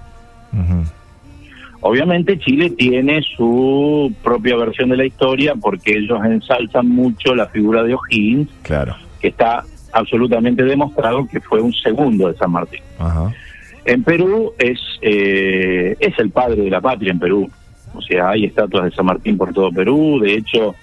Obviamente 1.82 2.40
Chile 2.40 2.70
tiene 2.70 3.22
su 3.36 4.14
propia 4.24 4.56
versión 4.56 4.90
de 4.90 4.98
la 4.98 5.06
historia 5.06 5.54
porque 5.56 5.98
ellos 5.98 6.20
ensalzan 6.24 6.88
mucho 6.88 7.36
la 7.36 7.48
figura 7.48 7.84
de 7.84 7.94
O'Higgins, 7.94 8.50
claro. 8.62 8.96
que 9.20 9.28
está 9.28 9.66
absolutamente 9.92 10.64
demostrado 10.64 11.28
que 11.28 11.42
fue 11.42 11.62
un 11.62 11.74
segundo 11.74 12.30
de 12.30 12.38
San 12.38 12.52
Martín. 12.52 12.82
En 13.86 14.04
Perú 14.04 14.54
es, 14.58 14.80
eh, 15.02 15.96
es 16.00 16.18
el 16.20 16.30
padre 16.32 16.62
de 16.62 16.70
la 16.70 16.80
patria 16.80 17.12
en 17.12 17.20
Perú. 17.20 17.50
O 17.94 18.02
sea, 18.02 18.30
hay 18.30 18.46
estatuas 18.46 18.86
de 18.86 18.92
San 18.92 19.06
Martín 19.06 19.38
por 19.38 19.54
todo 19.54 19.70
Perú. 19.72 20.20
De 20.22 20.36
hecho, 20.36 20.76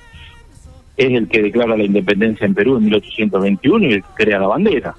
es 0.97 1.11
el 1.11 1.29
que 1.29 1.43
declara 1.43 1.77
la 1.77 1.85
independencia 1.85 2.47
en 2.47 2.55
Perú 2.55 2.77
en 2.77 2.85
1821 2.85 3.87
y 3.87 3.93
el 3.95 4.03
que 4.03 4.25
crea 4.25 4.39
la 4.39 4.49
bandera. 4.49 4.95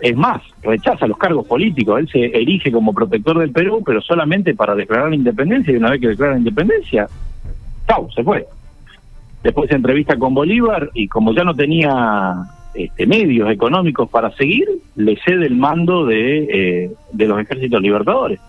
Es 0.00 0.16
más, 0.16 0.42
rechaza 0.62 1.06
los 1.06 1.18
cargos 1.18 1.46
políticos. 1.46 2.00
Él 2.00 2.08
se 2.08 2.24
erige 2.24 2.70
como 2.72 2.92
protector 2.92 3.38
del 3.38 3.52
Perú, 3.52 3.82
pero 3.84 4.00
solamente 4.00 4.54
para 4.54 4.74
declarar 4.74 5.10
la 5.10 5.16
independencia. 5.16 5.72
Y 5.72 5.76
una 5.76 5.90
vez 5.90 6.00
que 6.00 6.08
declara 6.08 6.32
la 6.32 6.38
independencia, 6.38 7.06
¡chau! 7.88 8.10
Se 8.12 8.22
fue. 8.22 8.46
Después 9.42 9.68
se 9.68 9.76
entrevista 9.76 10.16
con 10.16 10.34
Bolívar 10.34 10.90
y 10.94 11.06
como 11.06 11.32
ya 11.34 11.44
no 11.44 11.54
tenía 11.54 12.34
este, 12.74 13.06
medios 13.06 13.50
económicos 13.50 14.08
para 14.10 14.30
seguir, 14.32 14.66
le 14.96 15.16
cede 15.24 15.46
el 15.46 15.54
mando 15.54 16.06
de, 16.06 16.44
eh, 16.44 16.90
los 17.12 17.40
ejércitos 17.40 17.80
libertadores. 17.80 18.40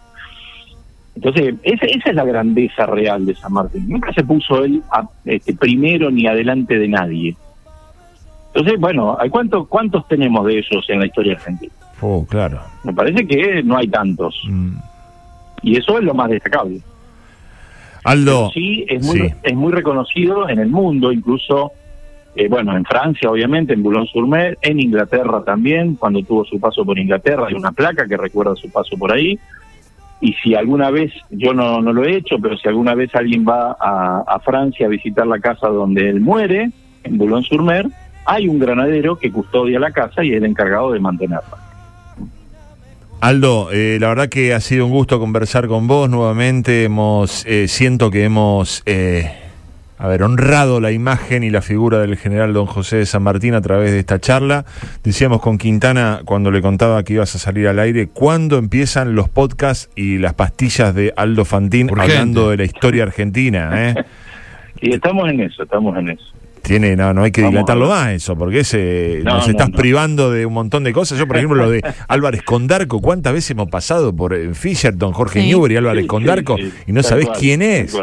Entonces, 1.16 1.56
esa, 1.64 1.86
esa, 1.86 2.10
es 2.10 2.16
la 2.16 2.26
grandeza 2.26 2.86
real 2.86 3.26
de 3.26 3.36
San 3.36 3.54
Martín. 3.54 3.88
Nunca 3.88 4.12
se 4.14 4.24
puso 4.24 4.64
él 4.64 4.82
este, 5.26 5.54
primero 5.54 6.10
ni 6.12 6.28
adelante 6.28 6.78
de 6.78 6.88
nadie. 6.88 7.36
Entonces, 8.56 8.80
bueno, 8.80 9.18
¿cuántos, 9.32 9.68
¿cuántos 9.68 10.08
tenemos 10.08 10.46
de 10.46 10.60
esos 10.60 10.90
en 10.90 11.02
la 11.02 11.08
historia 11.08 11.34
argentina? 11.34 11.74
Oh, 12.00 12.26
claro. 12.26 12.62
Me 12.86 12.94
parece 12.94 13.28
que 13.28 13.62
no 13.62 13.76
hay 13.76 13.90
tantos. 13.90 14.42
Mm. 14.48 14.78
Y 15.62 15.78
eso 15.78 16.00
es 16.00 16.06
lo 16.06 16.14
más 16.14 16.30
destacable. 16.30 16.80
Aldo. 18.06 18.52
sí, 18.54 18.86
es 18.88 19.04
muy, 19.04 19.34
es 19.44 19.56
muy 19.56 19.74
reconocido 19.74 20.48
en 20.48 20.60
el 20.60 20.70
mundo, 20.70 21.12
incluso, 21.12 21.72
eh, 22.36 22.48
bueno, 22.48 22.78
en 22.78 22.86
Francia, 22.86 23.30
obviamente, 23.30 23.74
en 23.74 23.84
Boulogne-sur-Mer, 23.84 24.58
en 24.62 24.80
Inglaterra 24.80 25.44
también, 25.44 25.96
cuando 25.96 26.22
tuvo 26.22 26.46
su 26.46 26.58
paso 26.58 26.86
por 26.86 26.98
Inglaterra, 26.98 27.48
hay 27.50 27.56
una 27.56 27.74
placa 27.74 28.08
que 28.08 28.16
recuerda 28.16 28.56
su 28.56 28.70
paso 28.70 28.96
por 28.96 29.12
ahí. 29.12 29.38
Y 30.22 30.34
si 30.36 30.56
alguna 30.56 30.92
vez, 30.92 31.12
yo 31.30 31.54
no, 31.54 31.82
no 31.82 31.92
lo 31.92 32.06
he 32.06 32.16
hecho, 32.16 32.38
pero 32.40 32.56
si 32.58 32.70
alguna 32.70 32.96
vez 32.96 33.14
alguien 33.16 33.44
va 33.46 33.76
a, 33.78 34.24
a 34.26 34.40
Francia 34.40 34.86
a 34.86 34.90
visitar 34.90 35.28
la 35.28 35.40
casa 35.40 35.68
donde 35.68 36.08
él 36.08 36.22
muere, 36.22 36.72
en 37.04 37.18
Boulogne-sur-Mer, 37.18 37.88
hay 38.26 38.48
un 38.48 38.60
granadero 38.60 39.18
que 39.18 39.32
custodia 39.32 39.80
la 39.80 39.92
casa 39.92 40.24
y 40.24 40.32
es 40.32 40.38
el 40.38 40.46
encargado 40.46 40.92
de 40.92 41.00
mantenerla. 41.00 41.58
Aldo, 43.22 43.70
eh, 43.72 43.98
la 44.00 44.10
verdad 44.10 44.30
que 44.30 44.54
ha 44.54 44.60
sido 44.60 44.86
un 44.86 44.92
gusto 44.92 45.20
conversar 45.20 45.68
con 45.68 45.88
vos 45.88 46.10
nuevamente. 46.10 46.84
Hemos, 46.84 47.46
eh, 47.48 47.68
siento 47.68 48.12
que 48.12 48.24
hemos, 48.24 48.84
eh, 48.86 49.32
a 49.98 50.08
ver, 50.08 50.22
honrado 50.22 50.80
la 50.80 50.92
imagen 50.92 51.44
y 51.44 51.50
la 51.50 51.62
figura 51.62 52.00
del 52.00 52.18
general 52.18 52.54
Don 52.54 52.66
José 52.66 52.98
de 52.98 53.06
San 53.06 53.24
Martín 53.24 53.56
a 53.56 53.62
través 53.62 53.92
de 53.92 54.00
esta 54.00 54.20
charla. 54.20 54.66
Decíamos 55.04 55.42
con 55.42 55.58
Quintana 55.58 56.22
cuando 56.26 56.52
le 56.52 56.62
contaba 56.62 57.02
que 57.04 57.14
ibas 57.14 57.34
a 57.36 57.40
salir 57.40 57.68
al 57.68 57.80
aire, 57.80 58.08
¿cuándo 58.08 58.58
empiezan 58.58 59.16
los 59.16 59.30
podcasts 59.30 59.90
y 59.96 60.18
las 60.18 60.34
pastillas 60.34 60.94
de 60.94 61.14
Aldo 61.16 61.46
Fantín 61.46 61.90
hablando 61.98 62.50
de 62.50 62.58
la 62.58 62.66
historia 62.66 63.04
argentina? 63.04 63.96
y 64.82 64.94
estamos 64.94 65.30
en 65.30 65.42
eso, 65.42 65.64
estamos 65.64 65.98
en 65.98 66.10
eso 66.10 66.36
tiene, 66.66 66.96
no, 66.96 67.14
no 67.14 67.24
hay 67.24 67.32
que 67.32 67.44
dilatarlo 67.44 67.90
más 67.90 68.10
eso, 68.10 68.36
porque 68.36 68.60
ese, 68.60 69.22
nos 69.24 69.48
estás 69.48 69.70
privando 69.70 70.32
de 70.32 70.46
un 70.46 70.54
montón 70.54 70.84
de 70.84 70.94
cosas. 70.94 71.18
Yo, 71.18 71.28
por 71.28 71.38
ejemplo, 71.38 71.58
lo 71.58 71.70
de 71.70 71.82
Álvarez 72.08 72.42
Condarco, 72.44 73.02
¿cuántas 73.02 73.34
veces 73.34 73.52
hemos 73.52 73.70
pasado 73.70 74.16
por 74.16 74.34
eh, 74.34 74.54
Fisherton, 74.54 75.14
Jorge 75.14 75.42
sí. 75.42 75.50
y 75.50 75.76
Álvarez 75.76 76.08
Condarco 76.08 76.58
y 76.88 76.92
no 76.92 77.04
sabés 77.04 77.30
quién 77.40 77.62
es? 77.62 77.96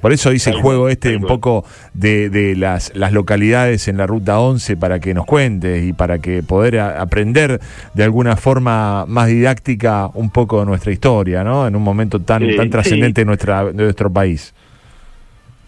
Por 0.00 0.12
eso 0.12 0.32
hice 0.32 0.50
el 0.50 0.60
juego 0.60 0.88
este 0.88 1.16
un 1.16 1.24
poco 1.24 1.64
de, 1.92 2.30
de 2.30 2.54
las, 2.54 2.92
las 2.94 3.12
localidades 3.12 3.88
en 3.88 3.96
la 3.96 4.06
Ruta 4.06 4.38
11 4.38 4.76
para 4.76 5.00
que 5.00 5.12
nos 5.12 5.26
cuentes 5.26 5.84
y 5.84 5.92
para 5.92 6.20
que 6.20 6.44
poder 6.44 6.78
aprender 6.78 7.60
de 7.94 8.04
alguna 8.04 8.36
forma 8.36 9.06
más 9.06 9.26
didáctica 9.26 10.08
un 10.14 10.30
poco 10.30 10.60
de 10.60 10.66
nuestra 10.66 10.92
historia, 10.92 11.42
¿no? 11.42 11.66
En 11.66 11.74
un 11.74 11.82
momento 11.82 12.20
tan, 12.20 12.54
tan 12.54 12.70
trascendente 12.70 13.22
de, 13.22 13.24
nuestra, 13.24 13.64
de 13.64 13.82
nuestro 13.82 14.12
país. 14.12 14.54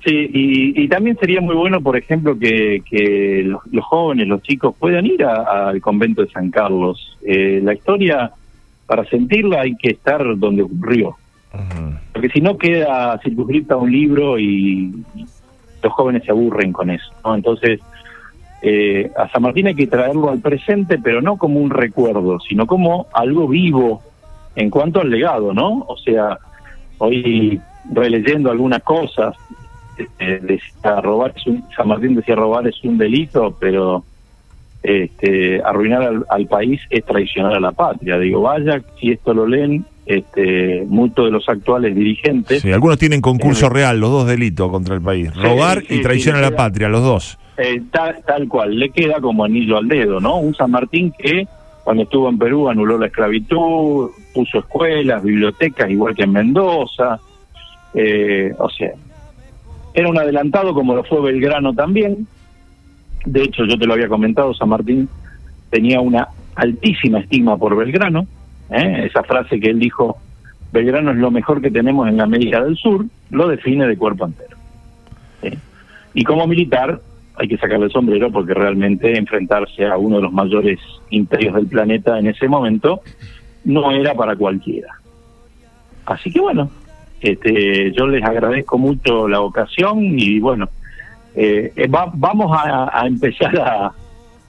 Sí, 0.05 0.31
y, 0.33 0.89
también 0.89 1.19
sería 1.19 1.43
muy 1.43 1.55
bueno, 1.55 1.83
por 1.83 1.97
ejemplo, 1.97 2.39
que, 2.39 2.83
que 2.89 3.45
los, 3.45 3.85
jóvenes, 3.85 4.29
los 4.29 4.43
chicos 4.43 4.75
puedan 4.79 5.05
ir 5.05 5.23
al 5.25 5.79
convento 5.83 6.23
de 6.23 6.31
San 6.31 6.51
Carlos. 6.51 7.19
Eh, 7.23 7.61
la 7.63 7.75
historia, 7.75 8.33
para 8.87 9.05
sentirla 9.05 9.61
hay 9.61 9.77
que 9.77 9.91
estar 9.91 10.23
donde 10.39 10.63
ocurrió. 10.63 11.17
Porque 12.13 12.29
si 12.31 12.41
no 12.41 12.57
queda 12.57 13.19
circunscrita 13.23 13.77
un 13.77 13.91
libro 13.91 14.39
y 14.39 15.05
los 15.83 15.93
jóvenes 15.93 16.25
se 16.25 16.31
aburren 16.31 16.73
con 16.73 16.91
eso. 16.91 17.13
¿no? 17.25 17.35
Entonces, 17.35 17.81
eh, 18.63 19.11
a 19.17 19.29
San 19.29 19.43
Martín 19.43 19.67
hay 19.67 19.75
que 19.75 19.87
traerlo 19.87 20.31
al 20.31 20.41
presente, 20.41 20.99
pero 20.99 21.21
no 21.21 21.37
como 21.37 21.61
un 21.61 21.71
recuerdo, 21.71 22.39
sino 22.41 22.67
como 22.67 23.07
algo 23.13 23.49
vivo 23.49 24.03
en 24.55 24.71
cuanto 24.71 25.01
al 25.01 25.11
legado, 25.11 25.53
¿no? 25.53 25.85
O 25.89 25.97
sea, 25.97 26.39
hoy 26.99 27.61
releyendo 27.93 28.51
algunas 28.51 28.83
cosas, 28.83 29.35
eh, 30.19 30.41
decía 30.43 31.01
robar 31.01 31.35
San 31.77 31.89
Martín 31.89 32.15
decía 32.15 32.35
robar 32.35 32.67
es 32.67 32.83
un 32.85 32.99
delito, 32.99 33.57
pero 33.59 34.05
este, 34.83 35.61
arruinar 35.63 36.25
al, 36.29 36.47
país 36.47 36.81
es 36.91 37.05
traicionar 37.05 37.55
a 37.55 37.61
la 37.61 37.73
patria. 37.73 38.19
Digo, 38.19 38.43
vaya, 38.43 38.81
si 38.99 39.11
esto 39.11 39.35
lo 39.35 39.47
leen 39.47 39.85
este, 40.07 40.85
muchos 40.87 41.27
de 41.27 41.31
los 41.31 41.49
actuales 41.49 41.95
dirigentes. 41.95 42.63
Sí, 42.63 42.73
algunos 42.73 42.99
tienen 42.99 43.21
concurso 43.21 43.67
eh, 43.67 43.71
real, 43.71 44.01
los 44.01 44.11
dos 44.11 44.27
delitos 44.27 44.71
contra 44.71 44.95
el 44.95 45.03
país. 45.03 45.35
Robar 45.35 45.83
y 45.89 46.01
traicionar 46.01 46.43
a 46.45 46.51
la 46.51 46.57
patria, 46.57 46.89
los 46.89 47.03
dos. 47.03 47.39
Eh, 47.59 47.83
tal, 47.91 48.23
tal 48.27 48.49
cual, 48.49 48.79
le 48.79 48.89
queda 48.89 49.21
como 49.21 49.45
anillo 49.45 49.77
al 49.77 49.87
dedo, 49.87 50.19
¿no? 50.19 50.39
Un 50.39 50.55
San 50.55 50.71
Martín 50.71 51.13
que 51.19 51.47
cuando 51.85 52.05
estuvo 52.05 52.29
en 52.29 52.39
Perú 52.39 52.69
anuló 52.69 52.99
la 52.99 53.07
esclavitud, 53.07 54.11
puso 54.33 54.59
escuelas, 54.61 55.23
bibliotecas, 55.23 55.91
igual 55.91 56.15
que 56.15 56.25
en 56.25 56.33
Mendoza. 56.33 57.21
o 58.59 58.71
sea, 58.71 58.93
era 59.95 60.09
un 60.09 60.19
adelantado 60.19 60.75
como 60.75 60.95
lo 60.95 61.05
fue 61.05 61.21
Belgrano 61.21 61.75
también. 61.75 62.27
De 63.25 63.43
hecho, 63.43 63.65
yo 63.65 63.79
te 63.79 63.87
lo 63.87 63.95
había 63.95 64.09
comentado, 64.09 64.55
San 64.55 64.69
Martín 64.69 65.09
tenía 65.71 66.01
una 66.01 66.29
altísima 66.55 67.21
estima 67.21 67.57
por 67.57 67.77
Belgrano, 67.77 68.27
¿eh? 68.71 69.05
esa 69.07 69.23
frase 69.23 69.61
que 69.61 69.71
él 69.71 69.79
dijo, 69.79 70.19
Belgrano 70.73 71.11
es 71.11 71.19
lo 71.19 71.31
mejor 71.31 71.61
que 71.61 71.71
tenemos 71.71 72.09
en 72.09 72.17
la 72.17 72.25
América 72.25 72.63
del 72.63 72.77
Sur, 72.77 73.07
lo 73.31 73.49
define 73.49 73.87
de 73.87 73.97
cuerpo 73.97 74.27
entero. 74.27 74.57
Y 76.13 76.25
como 76.25 76.47
militar 76.47 77.01
hay 77.37 77.49
que 77.49 77.57
sacarle 77.57 77.87
el 77.87 77.93
sombrero 77.93 78.31
porque 78.31 78.53
realmente 78.53 79.17
enfrentarse 79.17 79.87
a 79.87 79.97
uno 79.97 80.17
de 80.17 80.23
los 80.23 80.33
mayores 80.33 80.79
imperios 81.11 81.55
del 81.55 81.67
planeta 81.67 82.19
en 82.19 82.27
ese 82.27 82.49
momento 82.49 83.01
no 83.65 83.91
era 83.93 84.15
para 84.15 84.37
cualquiera. 84.37 84.95
Así 86.07 86.31
que 86.31 86.41
bueno, 86.41 86.71
este, 87.21 87.93
yo 87.93 88.07
les 88.07 88.23
agradezco 88.25 88.79
mucho 88.79 89.29
la 89.29 89.41
ocasión 89.41 89.99
y 90.19 90.39
bueno, 90.41 90.69
eh, 91.35 91.73
va- 91.95 92.11
vamos 92.15 92.51
a, 92.57 92.91
a 93.01 93.07
empezar 93.07 93.57
a, 93.59 93.87
a 93.87 93.93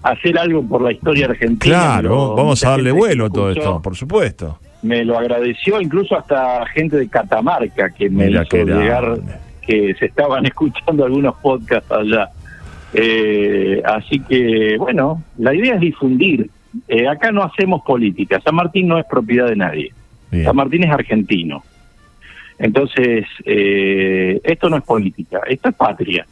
hacer 0.10 0.38
algo 0.40 0.64
por 0.68 0.82
la 0.82 0.92
historia 0.92 1.26
argentina. 1.28 1.76
Claro, 1.78 2.10
Lo- 2.10 2.36
vamos 2.36 2.64
a 2.66 2.70
darle 2.72 2.92
que 2.92 2.98
vuelo 2.98 3.26
a 3.26 3.30
todo 3.30 3.52
esto, 3.52 3.82
por 3.82 3.96
supuesto. 3.96 4.58
Me 4.84 5.06
lo 5.06 5.18
agradeció 5.20 5.80
incluso 5.80 6.18
hasta 6.18 6.66
gente 6.68 6.98
de 6.98 7.08
Catamarca 7.08 7.92
que 7.92 8.10
me 8.10 8.26
Mira 8.26 8.42
hizo 8.42 8.50
qué 8.50 8.66
llegar 8.66 9.20
que 9.68 9.94
se 10.00 10.06
estaban 10.08 10.46
escuchando 10.48 11.06
algunos 11.06 11.36
podcasts 11.36 11.92
allá. 11.92 12.30
Eh, 12.94 13.82
así 13.86 14.20
que, 14.22 14.76
bueno, 14.78 15.24
la 15.38 15.54
idea 15.54 15.76
es 15.76 15.82
difundir. 15.82 16.50
Eh, 16.88 17.08
acá 17.08 17.32
no 17.32 17.44
hacemos 17.44 17.82
política. 17.84 18.40
San 18.44 18.56
Martín 18.56 18.88
no 18.88 18.98
es 18.98 19.06
propiedad 19.06 19.48
de 19.48 19.56
nadie. 19.56 19.92
Bien. 20.32 20.46
San 20.46 20.56
Martín 20.56 20.84
es 20.84 20.92
argentino. 20.92 21.64
Entonces, 22.62 23.26
eh, 23.44 24.40
esto 24.44 24.70
no 24.70 24.78
es 24.78 24.84
política, 24.84 25.42
esto 25.50 25.70
es 25.70 25.76
patria. 25.76 26.28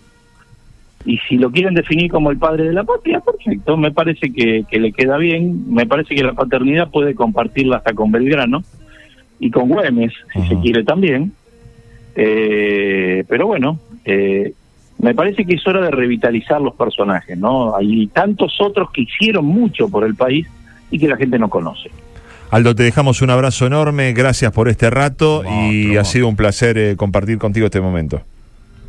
Y 1.04 1.18
si 1.28 1.38
lo 1.38 1.50
quieren 1.50 1.74
definir 1.74 2.12
como 2.12 2.30
el 2.30 2.38
padre 2.38 2.66
de 2.66 2.74
la 2.74 2.84
patria, 2.84 3.20
perfecto, 3.20 3.76
me 3.78 3.92
parece 3.92 4.32
que, 4.32 4.64
que 4.70 4.80
le 4.80 4.92
queda 4.92 5.18
bien, 5.18 5.74
me 5.74 5.88
parece 5.88 6.14
que 6.14 6.24
la 6.24 6.34
paternidad 6.34 6.92
puede 6.92 7.16
compartirla 7.16 7.78
hasta 7.78 7.94
con 7.94 8.12
Belgrano 8.12 8.64
y 9.40 9.50
con 9.50 9.70
Güemes, 9.70 10.14
si 10.34 10.48
se 10.48 10.60
quiere 10.60 10.84
también. 10.84 11.32
Eh, 12.16 13.24
pero 13.28 13.48
bueno, 13.48 13.80
eh, 14.06 14.54
me 15.00 15.16
parece 15.16 15.46
que 15.46 15.56
es 15.56 15.66
hora 15.66 15.82
de 15.82 15.90
revitalizar 15.90 16.62
los 16.62 16.76
personajes, 16.76 17.40
¿no? 17.40 17.76
Hay 17.76 18.06
tantos 18.08 18.56
otros 18.62 18.92
que 18.92 19.02
hicieron 19.02 19.46
mucho 19.46 19.90
por 19.90 20.04
el 20.04 20.14
país 20.14 20.46
y 20.92 21.00
que 21.00 21.08
la 21.08 21.18
gente 21.18 21.40
no 21.40 21.50
conoce. 21.50 21.90
Aldo, 22.52 22.74
te 22.76 22.84
dejamos 22.84 23.22
un 23.22 23.30
abrazo 23.30 23.68
enorme, 23.68 24.12
gracias 24.14 24.52
por 24.52 24.70
este 24.70 24.90
rato 24.90 25.44
y 25.72 25.98
ha 25.98 26.04
sido 26.04 26.28
un 26.28 26.36
placer 26.36 26.78
eh, 26.78 26.96
compartir 26.96 27.38
contigo 27.38 27.68
este 27.68 27.80
momento. 27.82 28.22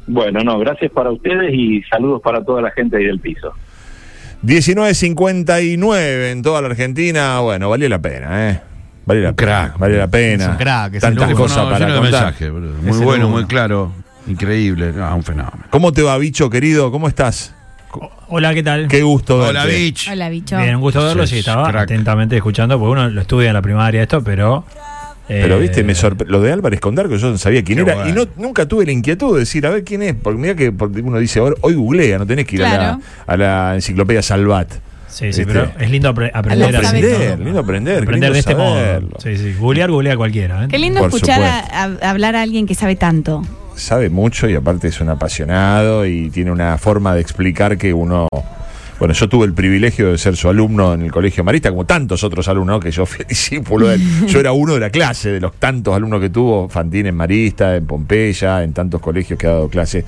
Bueno, 0.06 0.40
no, 0.42 0.58
gracias 0.58 0.90
para 0.92 1.10
ustedes 1.10 1.52
y 1.52 1.82
saludos 1.82 2.22
para 2.22 2.42
toda 2.42 2.62
la 2.62 2.70
gente 2.70 2.96
ahí 2.96 3.04
del 3.04 3.20
piso. 3.20 3.52
19.59 4.44 6.30
en 6.32 6.42
toda 6.42 6.62
la 6.62 6.68
Argentina, 6.68 7.40
bueno, 7.40 7.68
valió 7.68 7.88
la 7.88 7.98
pena, 8.00 8.50
¿eh? 8.50 8.60
Valió 9.04 9.22
la 9.24 9.32
crack. 9.34 9.78
valió 9.78 9.98
la 9.98 10.08
pena. 10.08 10.44
Es 10.44 10.50
un 10.50 10.56
crack, 10.56 10.94
es 10.94 11.00
Tantas 11.02 11.32
cosas 11.34 11.64
para 11.66 11.78
lleno 11.80 11.94
de 11.94 12.00
contar. 12.00 12.24
mensajes, 12.24 12.50
boludo. 12.50 12.74
Muy 12.82 12.90
Es 12.90 13.00
bueno, 13.00 13.28
muy 13.28 13.44
claro, 13.44 13.92
increíble, 14.26 14.92
no, 14.92 15.14
un 15.16 15.22
fenómeno. 15.22 15.64
¿Cómo 15.70 15.92
te 15.92 16.02
va, 16.02 16.16
bicho 16.16 16.48
querido? 16.48 16.90
¿Cómo 16.90 17.08
estás? 17.08 17.54
Hola, 18.28 18.54
¿qué 18.54 18.62
tal? 18.62 18.88
Qué 18.88 19.02
gusto 19.02 19.38
Hola, 19.38 19.64
verte. 19.64 19.78
Beach. 19.80 20.08
Hola, 20.12 20.28
bicho. 20.28 20.56
Bien, 20.56 20.76
un 20.76 20.80
gusto 20.80 21.04
verlo. 21.04 21.26
Sí, 21.26 21.38
estaba 21.38 21.68
crack. 21.70 21.84
atentamente 21.84 22.36
escuchando, 22.36 22.78
porque 22.78 22.92
uno 22.92 23.08
lo 23.08 23.20
estudia 23.20 23.48
en 23.48 23.54
la 23.54 23.62
primaria 23.62 24.02
esto, 24.02 24.22
pero. 24.22 24.64
eh, 25.28 25.40
Pero 25.42 25.58
viste, 25.58 25.82
me 25.82 25.94
lo 26.26 26.40
de 26.40 26.52
Álvarez 26.52 26.78
Condarco, 26.80 27.16
yo 27.16 27.30
no 27.30 27.38
sabía 27.38 27.64
quién 27.64 27.84
Qué 27.84 27.90
era 27.90 28.08
y 28.08 28.12
no, 28.12 28.26
nunca 28.36 28.66
tuve 28.66 28.86
la 28.86 28.92
inquietud 28.92 29.34
de 29.34 29.40
decir, 29.40 29.66
a 29.66 29.70
ver 29.70 29.82
quién 29.84 30.02
es, 30.02 30.14
porque 30.14 30.38
mira 30.40 30.54
que 30.54 30.70
porque 30.72 31.00
uno 31.00 31.18
dice, 31.18 31.40
ahora, 31.40 31.56
hoy 31.62 31.74
googlea, 31.74 32.18
no 32.18 32.26
tenés 32.26 32.46
que 32.46 32.56
ir 32.56 32.64
a, 32.64 32.76
la, 32.76 33.00
a 33.26 33.36
la 33.36 33.74
enciclopedia 33.74 34.22
Salvat. 34.22 34.72
Sí, 35.08 35.32
sí, 35.32 35.42
pero 35.44 35.72
es 35.76 35.90
lindo 35.90 36.14
apre- 36.14 36.30
aprender 36.32 36.70
Lindo 36.70 36.78
así. 36.78 36.86
aprender, 36.98 37.38
¿no? 37.40 37.44
lindo 37.44 37.60
aprender, 37.60 38.02
Aprender 38.04 38.14
lindo 38.30 38.32
de 38.32 38.38
este 38.38 38.52
saberlo. 38.52 39.08
modo. 39.08 39.20
Sí, 39.20 39.36
sí. 39.36 39.54
Googlear, 39.58 39.90
googlea 39.90 40.16
cualquiera. 40.16 40.64
¿eh? 40.64 40.68
Qué 40.70 40.78
lindo 40.78 41.00
Por 41.00 41.08
escuchar 41.12 41.42
a- 41.42 42.08
hablar 42.08 42.36
a 42.36 42.42
alguien 42.42 42.64
que 42.68 42.76
sabe 42.76 42.94
tanto. 42.94 43.42
Sabe 43.80 44.10
mucho 44.10 44.48
y 44.48 44.54
aparte 44.54 44.88
es 44.88 45.00
un 45.00 45.08
apasionado 45.08 46.04
y 46.04 46.28
tiene 46.28 46.50
una 46.50 46.76
forma 46.76 47.14
de 47.14 47.20
explicar 47.20 47.78
que 47.78 47.94
uno... 47.94 48.28
Bueno, 48.98 49.14
yo 49.14 49.26
tuve 49.30 49.46
el 49.46 49.54
privilegio 49.54 50.10
de 50.10 50.18
ser 50.18 50.36
su 50.36 50.50
alumno 50.50 50.92
en 50.92 51.00
el 51.00 51.10
Colegio 51.10 51.42
Marista, 51.42 51.70
como 51.70 51.86
tantos 51.86 52.22
otros 52.22 52.46
alumnos, 52.48 52.80
que 52.80 52.90
yo 52.90 53.06
fui 53.06 53.24
discípulo 53.28 53.88
de 53.88 53.94
él. 53.94 54.26
Yo 54.26 54.38
era 54.38 54.52
uno 54.52 54.74
de 54.74 54.80
la 54.80 54.90
clase, 54.90 55.30
de 55.30 55.40
los 55.40 55.54
tantos 55.54 55.96
alumnos 55.96 56.20
que 56.20 56.28
tuvo 56.28 56.68
Fantín 56.68 57.06
en 57.06 57.14
Marista, 57.14 57.74
en 57.74 57.86
Pompeya, 57.86 58.62
en 58.62 58.74
tantos 58.74 59.00
colegios 59.00 59.38
que 59.38 59.46
ha 59.46 59.52
dado 59.52 59.70
clase. 59.70 60.04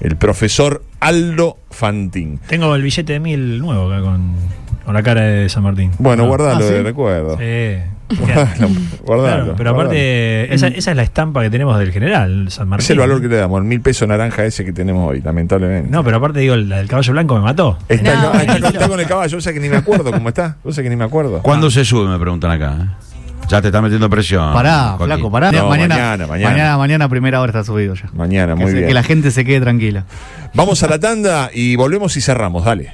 El 0.00 0.16
profesor 0.16 0.82
Aldo 1.00 1.56
Fantín. 1.70 2.38
Tengo 2.46 2.74
el 2.74 2.82
billete 2.82 3.14
de 3.14 3.20
mil 3.20 3.58
nuevo 3.58 3.90
acá 3.90 4.02
con, 4.02 4.34
con 4.84 4.94
la 4.94 5.02
cara 5.02 5.22
de 5.22 5.48
San 5.48 5.62
Martín. 5.62 5.90
Bueno, 5.98 6.24
Ah, 6.24 6.26
guardalo 6.26 6.58
¿Ah, 6.64 6.68
sí? 6.68 6.74
de 6.74 6.82
recuerdo. 6.82 7.36
Sí. 7.38 7.90
Guardalo, 8.14 8.68
guardalo, 9.02 9.42
Claro, 9.44 9.54
pero 9.56 9.70
aparte, 9.70 10.54
esa, 10.54 10.68
esa 10.68 10.90
es 10.90 10.96
la 10.96 11.02
estampa 11.02 11.40
que 11.42 11.48
tenemos 11.48 11.78
del 11.78 11.90
general, 11.90 12.46
San 12.50 12.68
Martín. 12.68 12.84
Es 12.84 12.90
el 12.90 12.98
valor 12.98 13.20
que 13.22 13.28
le 13.28 13.36
damos, 13.36 13.58
el 13.58 13.64
mil 13.64 13.80
pesos 13.80 14.06
naranja 14.06 14.44
ese 14.44 14.62
que 14.64 14.74
tenemos 14.74 15.08
hoy, 15.10 15.22
lamentablemente. 15.22 15.90
No, 15.90 16.04
pero 16.04 16.18
aparte 16.18 16.40
digo, 16.40 16.54
la 16.54 16.76
del 16.76 16.86
caballo 16.86 17.12
blanco 17.14 17.34
me 17.36 17.40
mató. 17.40 17.78
Está, 17.88 18.14
No, 18.14 18.32
está 18.38 18.88
con 18.88 19.00
el 19.00 19.06
caballo, 19.06 19.38
o 19.38 19.40
sea 19.40 19.54
que 19.54 19.58
ni 19.58 19.70
me 19.70 19.76
acuerdo 19.76 20.12
cómo 20.12 20.28
está. 20.28 20.58
O 20.64 20.70
sea 20.70 20.84
que 20.84 20.90
ni 20.90 20.96
me 20.96 21.04
acuerdo. 21.04 21.40
¿Cuándo 21.40 21.70
se 21.70 21.82
sube? 21.84 22.06
Me 22.10 22.18
preguntan 22.18 22.50
acá. 22.50 22.76
¿eh? 22.78 22.86
Ya 23.48 23.62
te 23.62 23.68
está 23.68 23.80
metiendo 23.80 24.08
presión. 24.10 24.52
Pará, 24.52 24.90
Joaquín. 24.98 25.06
flaco, 25.06 25.30
pará. 25.30 25.50
No, 25.50 25.68
mañana, 25.70 25.94
mañana, 25.94 26.26
mañana, 26.26 26.26
mañana. 26.50 26.76
mañana, 26.78 27.04
a 27.06 27.08
primera 27.08 27.40
hora 27.40 27.50
está 27.50 27.64
subido 27.64 27.94
ya. 27.94 28.10
Mañana, 28.12 28.54
que, 28.54 28.60
muy 28.62 28.70
se- 28.70 28.76
bien. 28.76 28.88
que 28.88 28.94
la 28.94 29.02
gente 29.02 29.30
se 29.30 29.44
quede 29.46 29.62
tranquila. 29.62 30.04
Vamos 30.52 30.82
a 30.82 30.88
la 30.88 30.98
tanda 30.98 31.50
y 31.54 31.74
volvemos 31.76 32.16
y 32.18 32.20
cerramos, 32.20 32.64
dale. 32.66 32.92